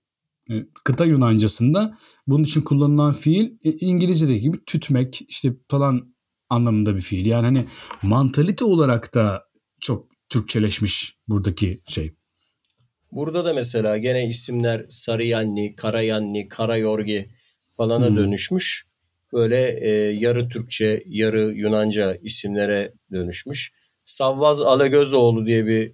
[0.51, 6.15] e, kıta Yunancasında bunun için kullanılan fiil e, İngilizce'deki gibi tütmek işte falan
[6.51, 7.27] anlamında bir fiil.
[7.27, 7.65] Yani hani
[8.03, 9.45] mantalite olarak da
[9.81, 12.15] çok Türkçeleşmiş buradaki şey.
[13.13, 17.31] Burada da mesela gene isimler Sarıyanni, Karayanni, Karayorgi
[17.77, 18.17] falana hmm.
[18.17, 18.87] dönüşmüş.
[19.37, 23.73] Böyle e, yarı Türkçe, yarı Yunanca isimlere dönüşmüş.
[24.05, 25.93] Savvaz Alagözoğlu diye bir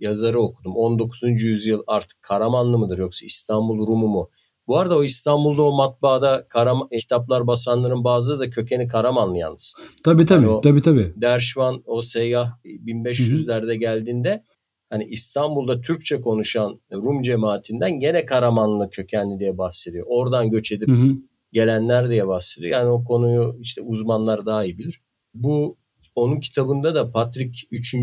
[0.00, 0.76] yazarı okudum.
[0.76, 1.22] 19.
[1.22, 4.30] yüzyıl artık Karamanlı mıdır yoksa İstanbul Rumu mu?
[4.66, 9.74] Bu arada o İstanbul'da o matbaada Karam kitaplar basanların bazıları da kökeni Karamanlı yalnız.
[10.04, 10.46] Tabii tabii.
[10.46, 11.12] Yani tabii tabii.
[11.16, 14.44] Derşvan o seyyah 1500'lerde geldiğinde
[14.90, 20.06] hani İstanbul'da Türkçe konuşan Rum cemaatinden gene Karamanlı kökenli diye bahsediyor.
[20.08, 21.16] Oradan göç edip Hı-hı.
[21.52, 22.72] Gelenler diye bahsediyor.
[22.72, 25.00] Yani o konuyu işte uzmanlar daha iyi bilir.
[25.34, 25.78] Bu
[26.14, 27.94] onun kitabında da Patrick 3.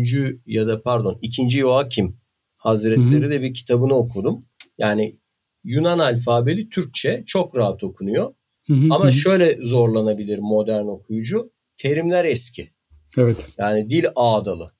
[0.46, 1.50] ya da pardon 2.
[1.50, 2.16] Joachim
[2.56, 3.30] Hazretleri Hı-hı.
[3.30, 4.46] de bir kitabını okudum.
[4.78, 5.18] Yani
[5.64, 8.34] Yunan alfabeli Türkçe çok rahat okunuyor.
[8.66, 9.12] Hı hı, Ama hı.
[9.12, 11.52] şöyle zorlanabilir modern okuyucu.
[11.76, 12.70] terimler eski.
[13.18, 13.54] Evet.
[13.58, 14.72] Yani dil ağdalı.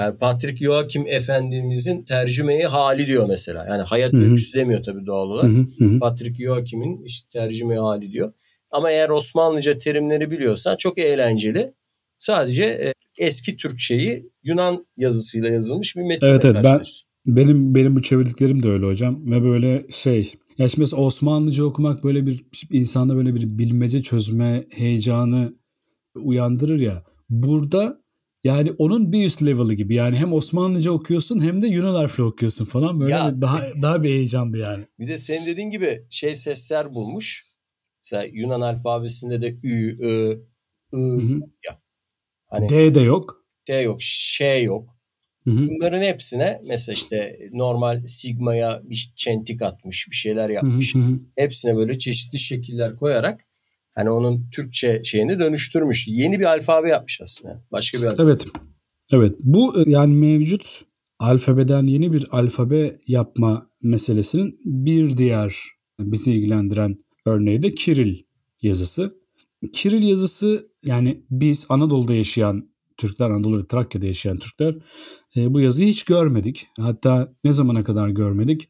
[0.00, 3.66] Yani Patrick Joachim Efendimizin tercümeyi hali diyor mesela.
[3.66, 5.50] Yani hayat öyküsü demiyor tabii doğal olarak.
[5.78, 5.98] Hı hı.
[5.98, 8.32] Patrick Joachim'in işte tercümeyi hali diyor.
[8.70, 11.74] Ama eğer Osmanlıca terimleri biliyorsan çok eğlenceli.
[12.18, 16.80] Sadece e, eski Türkçeyi Yunan yazısıyla yazılmış bir metinle Evet evet ben
[17.26, 22.04] benim benim bu çevirdiklerim de öyle hocam ve böyle şey ya şimdi mesela Osmanlıca okumak
[22.04, 25.54] böyle bir insanda böyle bir bilmece çözme heyecanı
[26.14, 27.04] uyandırır ya.
[27.30, 28.01] Burada
[28.44, 29.94] yani onun bir üst level'ı gibi.
[29.94, 33.00] Yani hem Osmanlıca okuyorsun hem de Yunan harfle okuyorsun falan.
[33.00, 34.84] Böyle ya, daha daha bir heyecanlı yani.
[34.98, 37.44] Bir de senin dediğin gibi şey sesler bulmuş.
[38.04, 41.82] Mesela Yunan alfabesinde de Ü, Ö, I, ya.
[42.46, 43.44] Hani D de yok.
[43.68, 44.96] D yok, Ş yok.
[45.44, 45.68] Hı hı.
[45.68, 50.94] Bunların hepsine mesela işte normal sigmaya bir çentik atmış, bir şeyler yapmış.
[50.94, 51.18] Hı hı.
[51.36, 53.40] Hepsine böyle çeşitli şekiller koyarak
[53.94, 56.08] hani onun Türkçe şeyini dönüştürmüş.
[56.08, 57.64] Yeni bir alfabe yapmış aslında.
[57.72, 58.22] Başka bir alfabe.
[58.22, 58.46] Evet.
[59.12, 59.34] Evet.
[59.40, 60.84] Bu e, yani mevcut
[61.18, 65.56] alfabeden yeni bir alfabe yapma meselesinin bir diğer
[66.00, 68.22] bizi ilgilendiren örneği de Kiril
[68.62, 69.14] yazısı.
[69.72, 74.74] Kiril yazısı yani biz Anadolu'da yaşayan Türkler, Anadolu ve Trakya'da yaşayan Türkler
[75.36, 76.66] e, bu yazıyı hiç görmedik.
[76.80, 78.68] Hatta ne zamana kadar görmedik?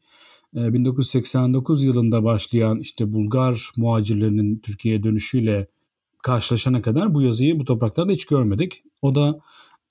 [0.53, 5.67] 1989 yılında başlayan işte Bulgar muhacirlerinin Türkiye'ye dönüşüyle
[6.23, 8.83] karşılaşana kadar bu yazıyı bu topraklarda hiç görmedik.
[9.01, 9.39] O da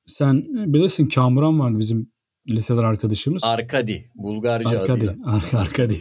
[0.06, 2.12] sen bilirsin Kamuran vardı bizim
[2.50, 3.44] liseler arkadaşımız.
[3.44, 4.10] Arkadi.
[4.14, 4.92] Bulgarca Arkadi.
[4.92, 5.16] adıyla.
[5.24, 6.00] Ar Arkadi.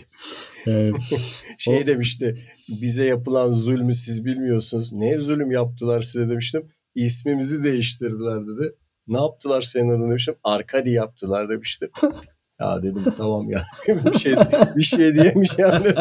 [0.68, 0.92] Ee,
[1.58, 1.86] şey o...
[1.86, 2.36] demişti
[2.82, 4.92] bize yapılan zulmü siz bilmiyorsunuz.
[4.92, 6.66] Ne zulüm yaptılar size demiştim.
[6.96, 8.76] İsmimizi değiştirdiler dedi.
[9.08, 10.36] Ne yaptılar senin adını demiştim.
[10.44, 11.90] Arkadi yaptılar demişti.
[12.62, 13.66] Ya dedim tamam ya.
[14.14, 14.36] bir şey
[14.76, 15.86] bir şey diyemiş yani.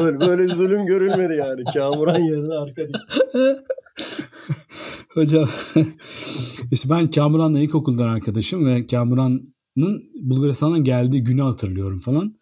[0.00, 1.64] böyle, böyle zulüm görülmedi yani.
[1.74, 2.82] Kamuran yerine arka
[5.14, 5.48] Hocam
[6.72, 12.36] işte ben Kamuran'la ilkokuldan arkadaşım ve Kamuran'ın Bulgaristan'dan geldiği günü hatırlıyorum falan.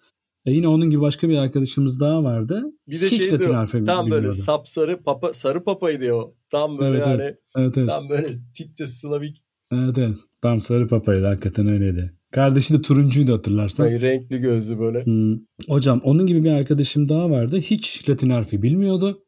[0.44, 2.64] E yine onun gibi başka bir arkadaşımız daha vardı.
[2.88, 6.35] Bir de Hiç şey Latin harfi Tam böyle sapsarı papa sarı papaydı o.
[6.51, 7.22] Tam böyle evet, yani.
[7.22, 7.88] Evet, evet, evet.
[7.88, 9.42] Tam böyle tipte Slavik.
[9.72, 10.16] Evet evet.
[10.42, 12.15] Tam sarı papaydı hakikaten öyleydi.
[12.33, 13.85] Kardeşi de turuncuydu hatırlarsan.
[13.85, 15.05] Ay, renkli gözlü böyle.
[15.05, 15.39] Hmm.
[15.69, 17.59] Hocam onun gibi bir arkadaşım daha vardı.
[17.59, 19.23] Hiç Latin harfi bilmiyordu.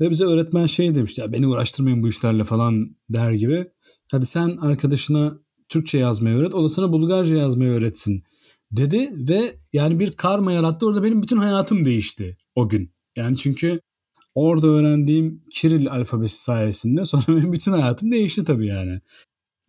[0.00, 1.20] Ve bize öğretmen şey demişti.
[1.20, 3.66] Ya beni uğraştırmayın bu işlerle falan der gibi.
[4.10, 6.54] Hadi sen arkadaşına Türkçe yazmayı öğret.
[6.54, 8.22] O da sana Bulgarca yazmayı öğretsin
[8.72, 9.10] dedi.
[9.12, 9.40] Ve
[9.72, 10.86] yani bir karma yarattı.
[10.86, 12.92] Orada benim bütün hayatım değişti o gün.
[13.16, 13.80] Yani çünkü
[14.34, 19.00] orada öğrendiğim Kiril alfabesi sayesinde sonra benim bütün hayatım değişti tabii yani.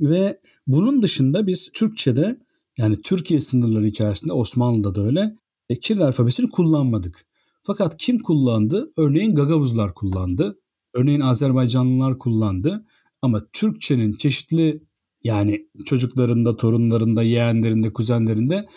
[0.02, 2.40] Ve bunun dışında biz Türkçe'de
[2.80, 5.36] yani Türkiye sınırları içerisinde Osmanlı'da da öyle.
[5.70, 7.26] E, Kiril alfabesini kullanmadık.
[7.64, 8.94] Fakat kim kullandı?
[8.98, 10.56] Örneğin Gagavuzlar kullandı.
[10.94, 12.86] Örneğin Azerbaycanlılar kullandı.
[13.22, 14.84] Ama Türkçenin çeşitli
[15.24, 18.68] yani çocuklarında, torunlarında, yeğenlerinde, kuzenlerinde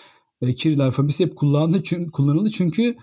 [0.43, 2.51] e, Kiril alfabesi hep kullandı, çünkü, kullanıldı.
[2.51, 2.97] Çünkü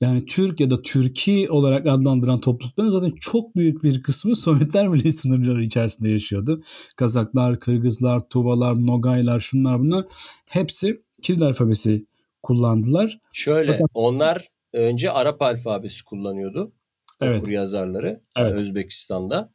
[0.00, 5.12] yani Türk ya da Türkiye olarak adlandıran toplulukların zaten çok büyük bir kısmı Sovyetler Birliği
[5.12, 6.62] sınırları içerisinde yaşıyordu.
[6.96, 10.04] Kazaklar, Kırgızlar, Tuvalar, Nogaylar şunlar bunlar
[10.50, 12.06] hepsi Kiril alfabesi
[12.42, 13.20] kullandılar.
[13.32, 13.90] Şöyle Fakat...
[13.94, 16.72] onlar önce Arap alfabesi kullanıyordu.
[17.20, 17.40] Evet.
[17.40, 18.52] Okur yazarları evet.
[18.52, 19.52] Özbekistan'da.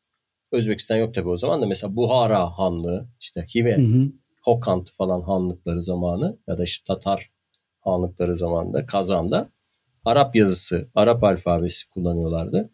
[0.52, 4.12] Özbekistan yok tabii o zaman da mesela Buhara Hanlığı işte Hive, hı hı.
[4.42, 7.32] Hokant falan hanlıkları zamanı ya da işte Tatar
[7.80, 9.50] hanlıkları zamanında Kazan'da
[10.06, 12.70] Arap yazısı, Arap alfabesi kullanıyorlardı.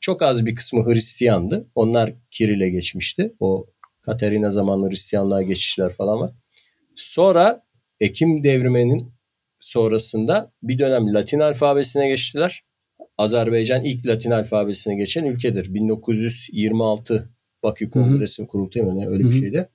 [0.00, 1.70] Çok az bir kısmı Hristiyandı.
[1.74, 3.34] Onlar Kiril'e geçmişti.
[3.40, 3.66] O
[4.02, 6.32] Katerina zamanlı Hristiyanlığa geçişler falan var.
[6.96, 7.64] Sonra
[8.00, 9.12] Ekim devriminin
[9.60, 12.64] sonrasında bir dönem Latin alfabesine geçtiler.
[13.18, 15.74] Azerbaycan ilk Latin alfabesine geçen ülkedir.
[15.74, 17.30] 1926
[17.62, 19.68] Bakü Kongresi mi kurultayı mı ne öyle bir şeydi.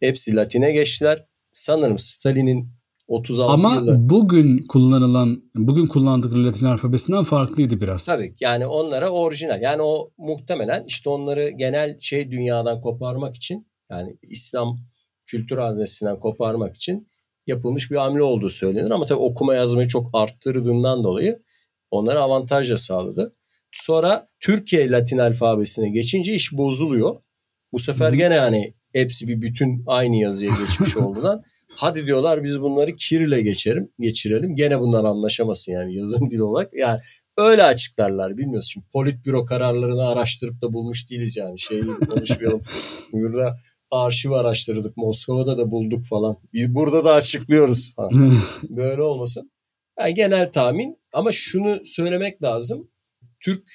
[0.00, 1.26] Hepsi Latin'e geçtiler.
[1.52, 2.68] Sanırım Stalin'in
[3.10, 3.96] 36 Ama yılı.
[3.98, 8.06] bugün kullanılan, bugün kullandıkları Latin alfabesinden farklıydı biraz.
[8.06, 9.62] Tabii yani onlara orijinal.
[9.62, 14.78] Yani o muhtemelen işte onları genel şey dünyadan koparmak için yani İslam
[15.26, 17.08] kültür haznesinden koparmak için
[17.46, 18.90] yapılmış bir hamle olduğu söylenir.
[18.90, 21.42] Ama tabii okuma yazmayı çok arttırdığından dolayı
[21.90, 23.36] onlara avantajla sağladı.
[23.70, 27.16] Sonra Türkiye Latin alfabesine geçince iş bozuluyor.
[27.72, 31.42] Bu sefer gene hani hepsi bir bütün aynı yazıya geçmiş olduğundan
[31.80, 34.56] Hadi diyorlar biz bunları Kiril'e geçerim, geçirelim.
[34.56, 36.74] Gene bunlar anlaşamasın yani yazım dili olarak.
[36.74, 37.00] Yani
[37.38, 38.68] öyle açıklarlar bilmiyoruz.
[38.72, 41.58] Şimdi politbüro kararlarını araştırıp da bulmuş değiliz yani.
[41.58, 42.62] Şey konuşmayalım.
[43.12, 43.60] Burada
[43.90, 44.96] arşiv araştırdık.
[44.96, 46.36] Moskova'da da bulduk falan.
[46.54, 48.10] Burada da açıklıyoruz falan.
[48.68, 49.50] Böyle olmasın.
[49.98, 52.90] Yani genel tahmin ama şunu söylemek lazım.
[53.40, 53.70] Türk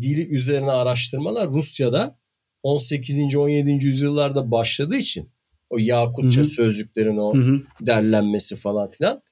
[0.00, 2.18] dili üzerine araştırmalar Rusya'da
[2.62, 3.36] 18.
[3.36, 3.70] 17.
[3.70, 5.32] yüzyıllarda başladığı için
[5.72, 6.48] o Yakutça Hı-hı.
[6.48, 7.62] sözlüklerin o Hı-hı.
[7.80, 9.22] derlenmesi falan filan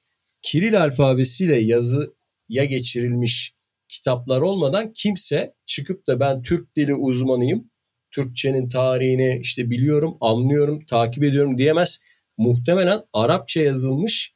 [0.41, 3.53] Kiril alfabesiyle yazıya geçirilmiş
[3.87, 7.71] kitaplar olmadan kimse çıkıp da ben Türk dili uzmanıyım.
[8.11, 11.99] Türkçenin tarihini işte biliyorum, anlıyorum, takip ediyorum diyemez.
[12.37, 14.33] Muhtemelen Arapça yazılmış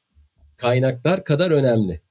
[0.58, 2.02] kaynaklar kadar önemli.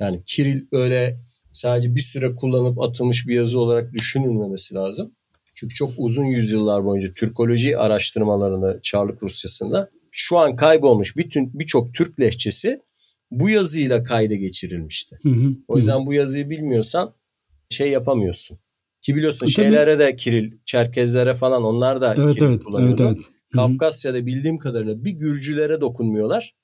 [0.00, 1.20] Yani Kiril öyle
[1.52, 5.16] sadece bir süre kullanıp atılmış bir yazı olarak düşünülmemesi lazım.
[5.58, 12.20] Çünkü çok uzun yüzyıllar boyunca Türkoloji araştırmalarını Çarlık Rusyası'nda şu an kaybolmuş bütün birçok Türk
[12.20, 12.80] lehçesi
[13.30, 15.18] bu yazıyla kayda geçirilmişti.
[15.22, 16.06] Hı hı, o yüzden hı.
[16.06, 17.14] bu yazıyı bilmiyorsan
[17.70, 18.58] şey yapamıyorsun.
[19.02, 23.02] Ki biliyorsun e, şeylere de Kiril, Çerkezlere falan onlar da evet, Kiril evet, kullanıyordu.
[23.02, 23.26] Evet, evet.
[23.52, 26.54] Kafkasya'da bildiğim kadarıyla bir Gürcülere dokunmuyorlar.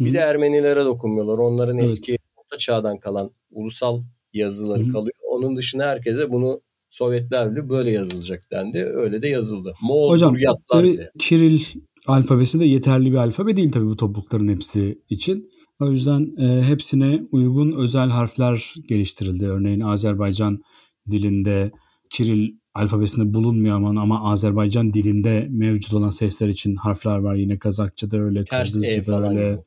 [0.00, 0.14] Bir Hı-hı.
[0.14, 1.38] de Ermenilere dokunmuyorlar.
[1.38, 1.88] Onların evet.
[1.88, 4.92] eski Orta Çağ'dan kalan ulusal yazıları Hı-hı.
[4.92, 5.16] kalıyor.
[5.28, 8.78] Onun dışında herkese bunu Sovyetler Birliği böyle yazılacak dendi.
[8.78, 9.74] Öyle de yazıldı.
[9.82, 10.36] Moğol Hocam
[10.72, 11.10] tabii diye.
[11.18, 11.60] Kiril
[12.06, 15.50] alfabesi de yeterli bir alfabe değil tabii bu toplulukların hepsi için.
[15.80, 19.46] O yüzden e, hepsine uygun özel harfler geliştirildi.
[19.46, 20.62] Örneğin Azerbaycan
[21.10, 21.70] dilinde
[22.10, 27.34] Kiril alfabesinde bulunmuyor ama, ama Azerbaycan dilinde mevcut olan sesler için harfler var.
[27.34, 29.60] Yine Kazakça'da öyle, Kırgızca'da öyle gibi.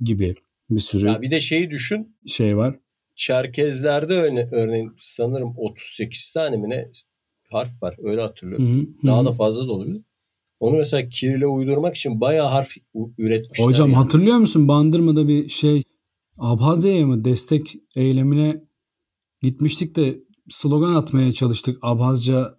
[0.00, 0.34] gibi
[0.70, 1.06] bir sürü.
[1.06, 2.16] Ya bir de şeyi düşün.
[2.26, 2.76] Şey var.
[3.16, 6.90] Çerkezlerde örne, örneğin sanırım 38 tane mi ne
[7.50, 7.96] harf var.
[8.02, 8.66] Öyle hatırlıyorum.
[8.66, 10.02] Hı hı, Daha da fazla da olabilir.
[10.60, 12.68] Onu mesela Kiril'e uydurmak için bayağı harf
[13.18, 13.66] üretmişler.
[13.66, 13.96] Hocam yani.
[13.96, 14.68] hatırlıyor musun?
[14.68, 15.82] Bandırma'da bir şey
[16.38, 18.64] Abhazya'ya mı destek eylemine
[19.42, 21.78] gitmiştik de slogan atmaya çalıştık.
[21.82, 22.54] Abhazca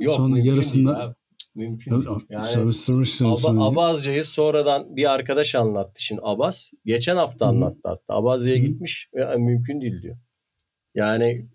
[0.00, 1.16] Yok, sonra yarısında
[1.54, 2.06] mümkün değil.
[2.30, 6.04] Yani Abazca'yı sonradan bir arkadaş anlattı.
[6.04, 8.14] Şimdi Abaz geçen hafta anlattı hatta.
[8.14, 9.08] Abazca'ya gitmiş.
[9.14, 10.16] Ya, mümkün değil diyor.
[10.94, 11.48] Yani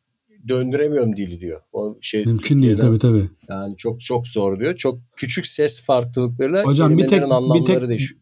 [0.47, 1.61] döndüremiyorum dili diyor.
[1.71, 3.29] O şey Mümkün değil tabii tabii.
[3.49, 4.75] Yani çok çok zor diyor.
[4.75, 8.21] Çok küçük ses farklılıklarıyla Hocam bir tek bir tek değişiyor.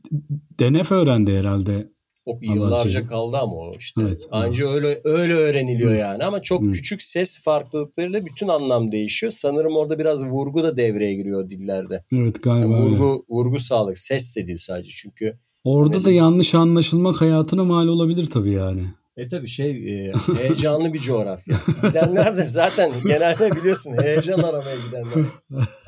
[0.60, 1.88] Denef öğrendi herhalde.
[2.28, 4.02] O yıllarca kaldı ama o işte.
[4.02, 6.00] Evet, Anca öyle öyle öğreniliyor evet.
[6.00, 6.76] yani ama çok evet.
[6.76, 9.32] küçük ses farklılıklarıyla bütün anlam değişiyor.
[9.32, 12.04] Sanırım orada biraz vurgu da devreye giriyor dillerde.
[12.14, 13.24] Evet galiba yani vurgu öyle.
[13.30, 15.38] vurgu sağlık ses de değil sadece çünkü.
[15.64, 18.82] Orada mesela, da yanlış anlaşılmak hayatına mal olabilir tabii yani.
[19.18, 21.58] E tabii şey e, heyecanlı bir coğrafya.
[21.84, 25.26] Gidenler de zaten genelde biliyorsun heyecan aramaya gidenler.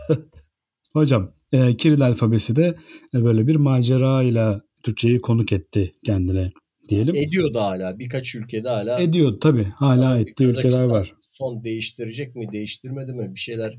[0.93, 2.75] Hocam e, Kiril alfabesi de
[3.13, 6.51] e, böyle bir macera ile Türkçeyi konuk etti kendine
[6.89, 7.15] diyelim.
[7.15, 8.99] Ediyor da hala birkaç ülkede hala.
[8.99, 11.13] Ediyor tabii hala ettiği ülkeler var.
[11.21, 13.77] Son değiştirecek mi değiştirmedi mi bir şeyler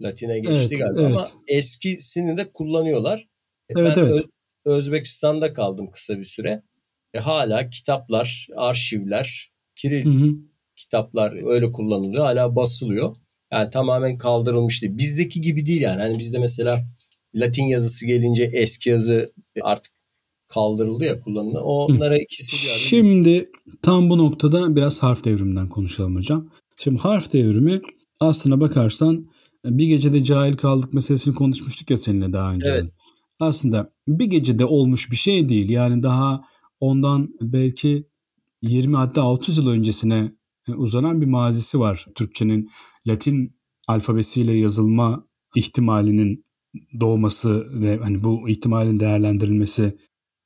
[0.00, 1.10] Latin'e geçti evet, galiba evet.
[1.10, 3.28] ama eskisini de kullanıyorlar.
[3.68, 4.24] E, evet, ben evet.
[4.64, 6.62] Özbekistan'da kaldım kısa bir süre.
[7.14, 10.34] E, hala kitaplar, arşivler, Kiril hı hı.
[10.76, 12.24] kitaplar öyle kullanılıyor.
[12.24, 13.16] Hala basılıyor.
[13.52, 14.98] Yani tamamen kaldırılmış değil.
[14.98, 16.00] Bizdeki gibi değil yani.
[16.00, 16.86] Hani bizde mesela
[17.34, 19.32] Latin yazısı gelince eski yazı
[19.62, 19.92] artık
[20.48, 21.60] kaldırıldı ya kullanımı.
[21.60, 22.18] Onlara Hı.
[22.18, 22.78] ikisi bir arada.
[22.78, 23.50] Şimdi
[23.82, 26.48] tam bu noktada biraz harf devriminden konuşalım hocam.
[26.76, 27.80] Şimdi harf devrimi
[28.20, 29.26] aslına bakarsan
[29.64, 32.70] bir gecede cahil kaldık meselesini konuşmuştuk ya seninle daha önce.
[32.70, 32.92] Evet.
[33.40, 35.68] Aslında bir gecede olmuş bir şey değil.
[35.68, 36.44] Yani daha
[36.80, 38.04] ondan belki
[38.62, 40.32] 20 hatta 30 yıl öncesine
[40.76, 42.06] uzanan bir mazisi var.
[42.14, 42.70] Türkçenin
[43.06, 43.56] Latin
[43.88, 45.24] alfabesiyle yazılma
[45.56, 46.44] ihtimalinin
[47.00, 49.98] doğması ve hani bu ihtimalin değerlendirilmesi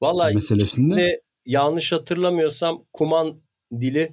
[0.02, 0.94] Vallahi meselesinde.
[0.94, 3.42] Şimdi yanlış hatırlamıyorsam Kuman
[3.80, 4.12] dili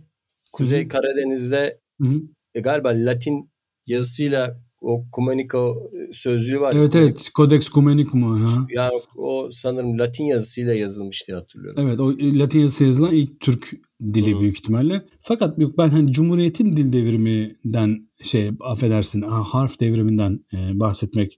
[0.54, 0.90] Kuzey Hı-hı.
[0.90, 2.22] Karadeniz'de Hı-hı.
[2.54, 3.52] E, galiba Latin
[3.86, 6.74] yazısıyla o Kumanico e, sözlüğü var.
[6.76, 8.24] Evet evet Codex Cumanicum.
[8.24, 8.68] Ha.
[8.70, 11.88] Yani o sanırım Latin yazısıyla yazılmış diye hatırlıyorum.
[11.88, 12.10] Evet o
[12.40, 13.72] Latin yazısı yazılan ilk Türk
[14.14, 14.40] dili Hı.
[14.40, 15.02] büyük ihtimalle.
[15.20, 21.38] Fakat yok ben hani Cumhuriyet'in dil devriminden şey affedersin harf devriminden e, bahsetmek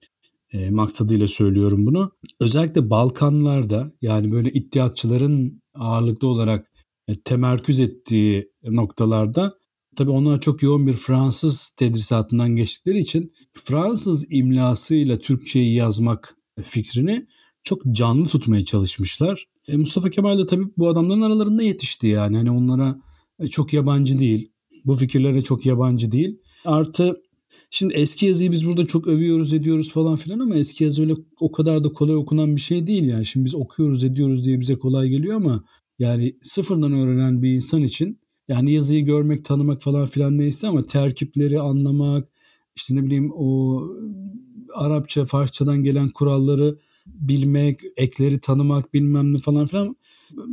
[0.53, 2.11] e, maksadıyla söylüyorum bunu.
[2.39, 6.71] Özellikle Balkanlarda yani böyle iddiatçıların ağırlıklı olarak
[7.07, 9.53] e, temerküz ettiği noktalarda
[9.95, 17.27] tabii onlar çok yoğun bir Fransız tedrisatından geçtikleri için Fransız imlasıyla Türkçeyi yazmak fikrini
[17.63, 19.47] çok canlı tutmaya çalışmışlar.
[19.67, 22.37] E, Mustafa Kemal de tabii bu adamların aralarında yetişti yani.
[22.37, 23.01] Hani onlara
[23.39, 24.51] e, çok yabancı değil.
[24.85, 26.37] Bu fikirlere çok yabancı değil.
[26.65, 27.21] Artı
[27.73, 31.51] Şimdi eski yazıyı biz burada çok övüyoruz ediyoruz falan filan ama eski yazı öyle o
[31.51, 33.25] kadar da kolay okunan bir şey değil yani.
[33.25, 35.63] Şimdi biz okuyoruz ediyoruz diye bize kolay geliyor ama
[35.99, 41.59] yani sıfırdan öğrenen bir insan için yani yazıyı görmek, tanımak falan filan neyse ama terkipleri
[41.59, 42.29] anlamak,
[42.75, 43.81] işte ne bileyim o
[44.73, 49.95] Arapça, Farsçadan gelen kuralları bilmek, ekleri tanımak bilmem ne falan filan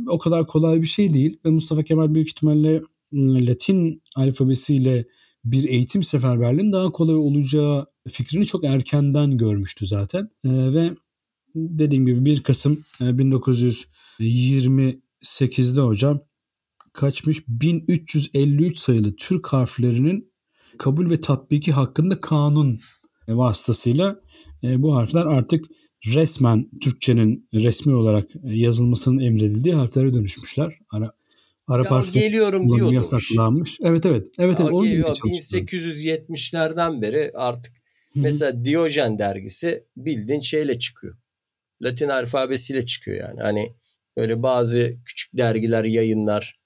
[0.07, 1.37] o kadar kolay bir şey değil.
[1.45, 2.81] Ve Mustafa Kemal büyük ihtimalle
[3.13, 5.05] ıı, Latin alfabesiyle
[5.45, 10.29] bir eğitim seferberliğinin daha kolay olacağı fikrini çok erkenden görmüştü zaten.
[10.43, 10.91] E, ve
[11.55, 16.21] dediğim gibi 1 Kasım 1928'de hocam
[16.93, 20.31] kaçmış 1353 sayılı Türk harflerinin
[20.77, 22.79] kabul ve tatbiki hakkında kanun
[23.27, 24.19] vasıtasıyla
[24.63, 25.65] bu harfler artık
[26.05, 30.79] resmen Türkçenin resmi olarak yazılmasının emredildiği harflere dönüşmüşler.
[31.69, 32.93] Ara, Arap harfi geliyorum diyordu.
[32.93, 33.77] yasaklanmış.
[33.83, 34.27] Evet evet.
[34.39, 35.15] Evet, evet onu geliyor.
[35.15, 37.73] 1870'lerden beri artık
[38.13, 38.23] Hı-hı.
[38.23, 41.17] mesela Diyojen dergisi bildiğin şeyle çıkıyor.
[41.81, 43.41] Latin alfabesiyle çıkıyor yani.
[43.41, 43.75] Hani
[44.17, 46.59] böyle bazı küçük dergiler yayınlar.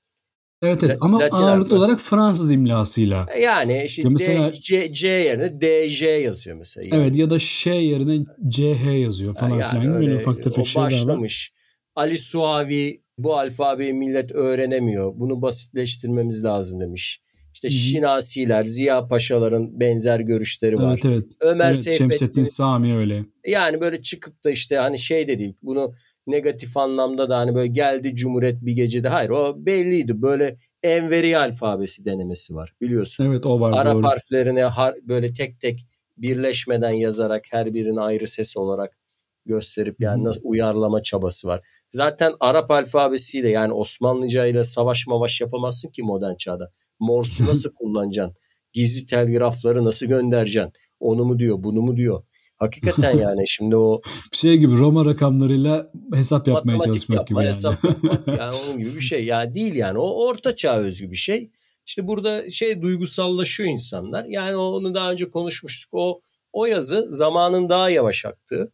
[0.61, 3.27] Evet evet ama Latin ağırlıklı olarak Fransız imlasıyla.
[3.35, 6.87] E, yani işte mesela, D, C, C yerine DJ yazıyor mesela.
[6.91, 7.03] Yani.
[7.03, 9.93] Evet ya da Ş yerine CH yazıyor falan yani filan.
[9.93, 11.53] Böyle ufak tefek şeyler başlamış.
[11.53, 12.03] var.
[12.03, 15.13] Ali Suavi bu alfabeyi millet öğrenemiyor.
[15.15, 17.21] Bunu basitleştirmemiz lazım demiş.
[17.53, 17.77] İşte Hı-hı.
[17.77, 20.93] Şinasiler, Ziya Paşaların benzer görüşleri var.
[20.93, 21.23] Evet evet.
[21.39, 22.09] Ömer evet, Seyfettin.
[22.09, 23.25] Şemsettin Sami öyle.
[23.47, 25.53] Yani böyle çıkıp da işte hani şey de değil.
[25.63, 25.93] Bunu
[26.27, 29.07] negatif anlamda da hani böyle geldi Cumhuriyet bir gecede.
[29.07, 30.21] Hayır o belliydi.
[30.21, 33.25] Böyle Enveri alfabesi denemesi var biliyorsun.
[33.25, 34.07] Evet o var Arap doğru.
[34.07, 35.85] harflerini har, böyle tek tek
[36.17, 38.97] birleşmeden yazarak her birinin ayrı ses olarak
[39.45, 41.61] gösterip yani nasıl uyarlama çabası var.
[41.89, 46.71] Zaten Arap alfabesiyle yani Osmanlıca ile savaş mavaş yapamazsın ki modern çağda.
[46.99, 48.35] Morse'u nasıl kullanacaksın?
[48.73, 50.73] Gizli telgrafları nasıl göndereceksin?
[50.99, 52.23] Onu mu diyor, bunu mu diyor?
[52.57, 57.49] Hakikaten yani şimdi o şey gibi Roma rakamlarıyla hesap yapmaya çalışmak yapma, gibi yani.
[57.49, 59.25] Hesap yapmak yani onun gibi bir şey.
[59.25, 61.51] Yani değil yani o orta çağ özgü bir şey.
[61.85, 64.25] İşte burada şey duygusallaşıyor insanlar.
[64.25, 65.89] Yani onu daha önce konuşmuştuk.
[65.93, 66.21] O
[66.53, 68.71] o yazı zamanın daha yavaş aktığı,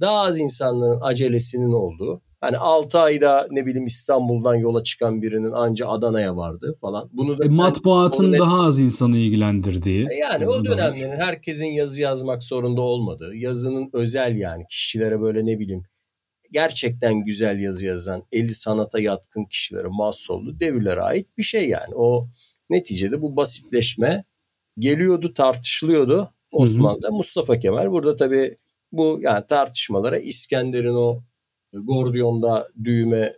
[0.00, 5.88] daha az insanların acelesinin olduğu, Hani 6 ayda ne bileyim İstanbul'dan yola çıkan birinin anca
[5.88, 7.10] Adana'ya vardı falan.
[7.12, 8.40] Bunu da e, matbuatın net...
[8.40, 10.06] daha az insanı ilgilendirdiği.
[10.10, 15.58] E yani o dönemlerin herkesin yazı yazmak zorunda olmadığı, yazının özel yani kişilere böyle ne
[15.58, 15.82] bileyim
[16.52, 21.94] gerçekten güzel yazı yazan, eli sanata yatkın kişilere mahsus olduğu devirlere ait bir şey yani.
[21.94, 22.28] O
[22.70, 24.24] neticede bu basitleşme
[24.78, 27.10] geliyordu, tartışılıyordu Osmanlı'da.
[27.10, 28.56] Mustafa Kemal burada tabii
[28.92, 31.22] bu yani tartışmalara İskender'in o
[31.72, 33.34] Gordion'da düğme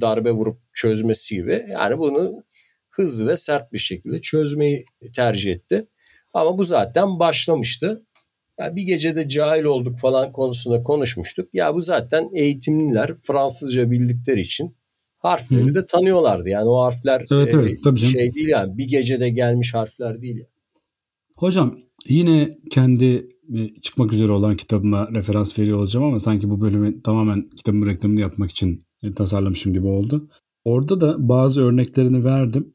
[0.00, 1.66] darbe vurup çözmesi gibi.
[1.70, 2.42] Yani bunu
[2.90, 4.84] hızlı ve sert bir şekilde çözmeyi
[5.16, 5.88] tercih etti.
[6.32, 8.06] Ama bu zaten başlamıştı.
[8.58, 11.48] Yani bir gecede cahil olduk falan konusunda konuşmuştuk.
[11.52, 14.76] Ya bu zaten eğitimliler Fransızca bildikleri için
[15.18, 15.74] harfleri Hı.
[15.74, 16.48] de tanıyorlardı.
[16.48, 18.34] Yani o harfler evet, evet, tabii şey canım.
[18.34, 20.36] değil yani bir gecede gelmiş harfler değil.
[20.36, 20.48] Yani.
[21.36, 21.78] Hocam
[22.08, 23.28] yine kendi
[23.82, 28.50] çıkmak üzere olan kitabıma referans veriyor olacağım ama sanki bu bölümü tamamen kitabın reklamını yapmak
[28.50, 30.28] için e, tasarlamışım gibi oldu.
[30.64, 32.74] Orada da bazı örneklerini verdim.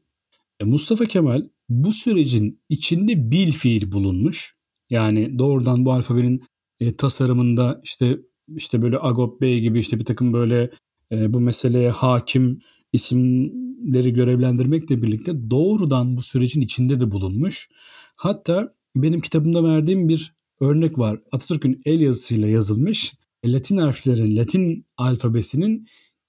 [0.60, 4.56] E, Mustafa Kemal bu sürecin içinde bil fiil bulunmuş.
[4.90, 6.42] Yani doğrudan bu alfabenin
[6.80, 8.18] e, tasarımında işte
[8.56, 10.70] işte böyle Agop Bey gibi işte bir takım böyle
[11.12, 12.60] e, bu meseleye hakim
[12.92, 17.68] isimleri görevlendirmekle birlikte doğrudan bu sürecin içinde de bulunmuş.
[18.16, 21.20] Hatta benim kitabımda verdiğim bir örnek var.
[21.32, 25.86] Atatürk'ün el yazısıyla yazılmış Latin harflerin, Latin alfabesinin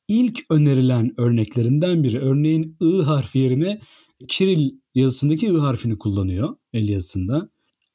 [0.07, 2.19] ilk önerilen örneklerinden biri.
[2.19, 3.79] Örneğin I harfi yerine
[4.27, 7.49] Kiril yazısındaki I harfini kullanıyor el yazısında.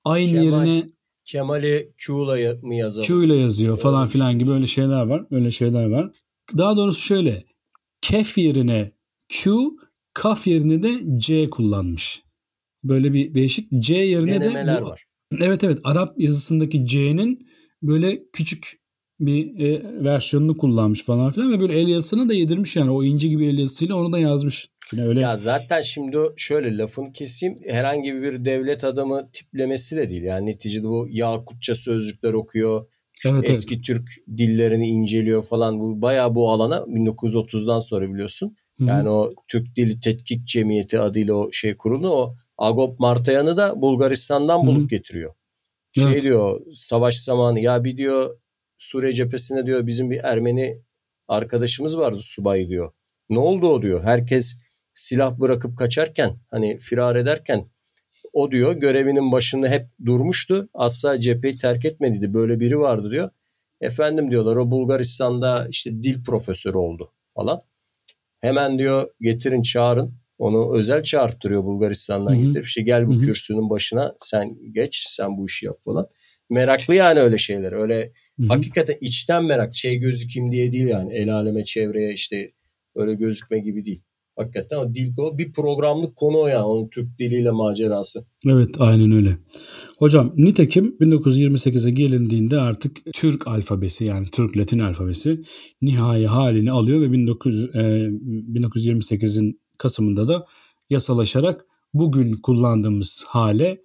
[0.05, 0.91] Aynı Kemal, yerine
[1.25, 3.07] Kemal'i Q'la mı yazıyor?
[3.07, 5.27] Q ile yazıyor falan öyle filan gibi öyle şeyler var.
[5.31, 6.13] Öyle şeyler var.
[6.59, 7.45] Daha doğrusu şöyle.
[8.01, 8.93] Kef yerine
[9.29, 9.53] Q,
[10.15, 12.23] kaf yerine de C kullanmış.
[12.85, 15.06] Böyle bir değişik C yerine Denemeler de bu, var.
[15.41, 17.49] Evet evet Arap yazısındaki C'nin
[17.83, 18.81] böyle küçük
[19.21, 23.31] bir e, versiyonunu kullanmış falan filan ve böyle el yazısını da yedirmiş yani o inci
[23.31, 24.69] gibi el yazısıyla onu da yazmış.
[24.93, 25.21] Yine öyle.
[25.21, 30.23] Ya zaten şimdi şöyle lafını keseyim herhangi bir devlet adamı tiplemesi de değil.
[30.23, 32.87] Yani neticede bu Yakutça sözcükler okuyor.
[33.27, 33.85] Evet, eski evet.
[33.85, 35.81] Türk dillerini inceliyor falan.
[35.81, 38.57] Bu bayağı bu alana 1930'dan sonra biliyorsun.
[38.79, 38.89] Hı-hı.
[38.89, 42.11] Yani o Türk Dili Tetkik Cemiyeti adıyla o şey kuruldu.
[42.11, 44.89] O Agop Martayan'ı da Bulgaristan'dan bulup Hı-hı.
[44.89, 45.35] getiriyor.
[45.93, 46.23] Şey evet.
[46.23, 48.39] diyor savaş zamanı ya bir diyor
[48.79, 50.83] Suriye cephesinde diyor bizim bir Ermeni
[51.29, 52.93] arkadaşımız vardı subay diyor.
[53.31, 54.05] Ne oldu o diyor.
[54.05, 54.59] Herkes
[54.95, 57.71] silah bırakıp kaçarken hani firar ederken
[58.33, 60.69] o diyor görevinin başında hep durmuştu.
[60.75, 62.35] Asla cepheyi terk etmediydi.
[62.35, 63.31] Böyle biri vardı diyor.
[63.81, 67.63] Efendim diyorlar o Bulgaristan'da işte dil profesörü oldu falan.
[68.41, 70.15] Hemen diyor getirin çağırın.
[70.39, 72.43] Onu özel çağırttırıyor Bulgaristan'dan Hı-hı.
[72.43, 73.21] getirip işte gel bu Hı-hı.
[73.21, 76.07] kürsünün başına sen geç sen bu işi yap falan.
[76.51, 77.73] Meraklı yani öyle şeyler.
[77.73, 78.49] Öyle Hı-hı.
[78.49, 82.53] hakikaten içten merak şey gözükeyim diye değil yani el aleme çevreye işte
[82.95, 84.03] öyle gözükme gibi değil.
[84.37, 88.27] Hakikaten o dil o bir programlık konu o yani onun Türk diliyle macerası.
[88.47, 89.39] Evet aynen öyle.
[89.99, 95.43] Hocam nitekim 1928'e gelindiğinde artık Türk alfabesi yani Türk Latin alfabesi
[95.83, 100.47] nihai halini alıyor ve 19, e, 1928'in Kasım'ında da
[100.91, 103.83] yasalaşarak bugün kullandığımız hale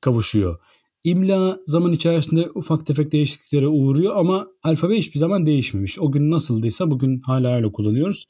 [0.00, 0.58] kavuşuyor.
[1.04, 5.98] İmla zaman içerisinde ufak tefek değişikliklere uğruyor ama alfabe hiçbir zaman değişmemiş.
[5.98, 8.26] O gün nasıldıysa bugün hala öyle kullanıyoruz.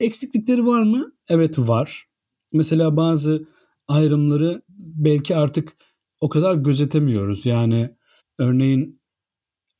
[0.00, 1.12] Eksiklikleri var mı?
[1.28, 2.08] Evet var.
[2.52, 3.46] Mesela bazı
[3.88, 5.76] ayrımları belki artık
[6.20, 7.46] o kadar gözetemiyoruz.
[7.46, 7.90] Yani
[8.38, 9.00] örneğin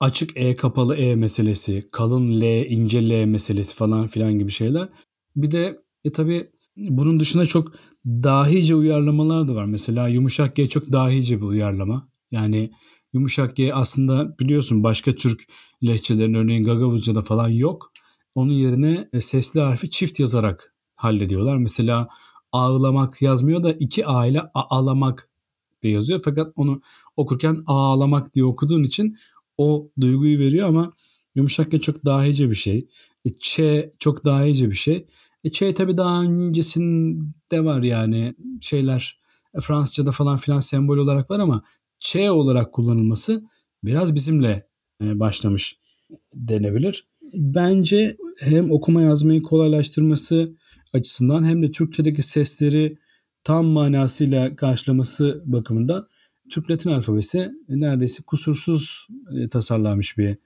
[0.01, 4.89] açık E kapalı E meselesi, kalın L ince L meselesi falan filan gibi şeyler.
[5.37, 7.73] Bir de e tabi bunun dışında çok
[8.07, 9.65] dahice uyarlamalar da var.
[9.65, 12.09] Mesela yumuşak G çok dahice bir uyarlama.
[12.31, 12.71] Yani
[13.13, 15.43] yumuşak G aslında biliyorsun başka Türk
[15.85, 17.93] lehçelerin örneğin Gagavuzca'da falan yok.
[18.35, 21.57] Onun yerine e, sesli harfi çift yazarak hallediyorlar.
[21.57, 22.09] Mesela
[22.53, 25.31] ağlamak yazmıyor da iki A ile ağlamak
[25.83, 26.21] diye yazıyor.
[26.25, 26.83] Fakat onu
[27.17, 29.17] okurken ağlamak diye okuduğun için
[29.59, 30.93] o duyguyu veriyor ama
[31.35, 32.89] yumuşak G çok dahice bir şey.
[33.25, 33.61] E, Ç
[33.99, 35.07] çok dahice bir şey.
[35.45, 39.21] E, Ç tabi daha öncesinde var yani şeyler
[39.55, 41.63] e, Fransızca'da falan filan sembol olarak var ama
[42.01, 43.45] Ç olarak kullanılması
[43.85, 44.67] biraz bizimle
[45.03, 45.79] e, başlamış
[46.35, 47.09] denebilir.
[47.35, 50.57] Bence hem okuma yazmayı kolaylaştırması
[50.93, 52.99] açısından hem de Türkçedeki sesleri
[53.45, 56.09] tam manasıyla karşılaması bakımından
[56.51, 60.37] Türk Latin alfabesi neredeyse kusursuz e, tasarlanmış bir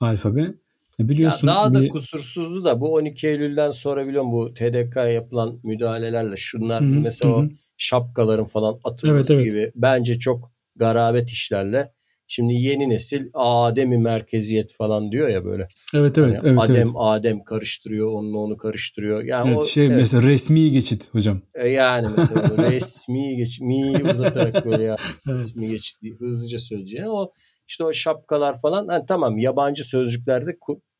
[0.00, 0.54] alfabe.
[0.98, 1.88] Biliyorsun ya daha da bir...
[1.88, 7.40] kusursuzdu da bu 12 Eylül'den sonra biliyorum bu TDK'ya yapılan müdahalelerle şunlar hı-hı, mesela hı-hı.
[7.40, 9.44] o şapkaların falan atılması evet, evet.
[9.44, 11.92] gibi bence çok garabet işlerle
[12.30, 15.68] Şimdi yeni nesil Adem'i merkeziyet falan diyor ya böyle.
[15.94, 16.38] Evet evet.
[16.42, 16.96] Hani evet Adem evet.
[16.96, 19.22] Adem karıştırıyor, onunla onu karıştırıyor.
[19.24, 19.96] Yani evet, o, şey evet.
[19.96, 21.42] mesela resmi geçit hocam.
[21.54, 24.96] E yani mesela resmi geçit, mi uzatarak böyle ya
[25.28, 27.08] resmi geçit diye hızlıca söyleyeceğim.
[27.08, 27.30] O
[27.68, 30.58] işte o şapkalar falan hani tamam yabancı sözcüklerde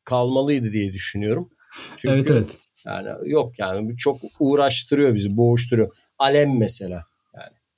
[0.09, 1.49] kalmalıydı diye düşünüyorum.
[1.97, 2.57] Çünkü evet evet.
[2.85, 5.95] Yani yok yani çok uğraştırıyor bizi, boğuşturuyor.
[6.19, 7.05] Alem mesela.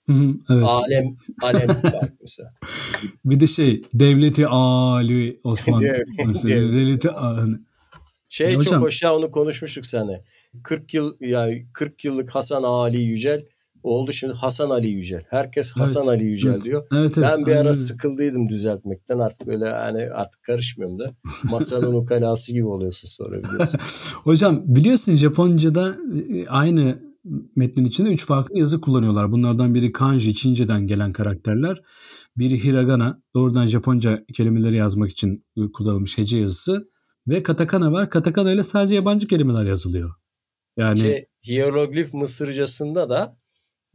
[0.07, 0.63] Hı, evet.
[0.63, 1.67] Alem, alem
[2.21, 2.53] mesela.
[3.25, 5.81] Bir de şey devleti Ali Osman.
[6.43, 7.55] devleti hani.
[8.29, 10.23] Şey ya çok hocam, hoş ya onu konuşmuştuk seninle.
[10.63, 13.45] 40 yıl yani 40 yıllık Hasan Ali Yücel
[13.83, 15.23] oldu şimdi Hasan Ali Yücel.
[15.29, 16.87] Herkes Hasan evet, Ali Yücel evet, diyor.
[16.93, 21.15] Evet, evet, ben bir ara sıkıldıydım düzeltmekten artık böyle hani artık karışmıyorum da.
[21.51, 23.79] Masanın ukalası gibi oluyorsun sonra biliyorsun.
[24.23, 25.95] Hocam biliyorsun Japonca'da
[26.33, 26.99] e, aynı
[27.55, 29.31] metnin içinde üç farklı yazı kullanıyorlar.
[29.31, 31.81] Bunlardan biri kanji, Çince'den gelen karakterler.
[32.37, 36.91] Biri hiragana, doğrudan Japonca kelimeleri yazmak için kullanılmış hece yazısı.
[37.27, 38.09] Ve katakana var.
[38.09, 40.11] Katakana ile sadece yabancı kelimeler yazılıyor.
[40.77, 43.37] Yani şey, hieroglif Mısırcasında da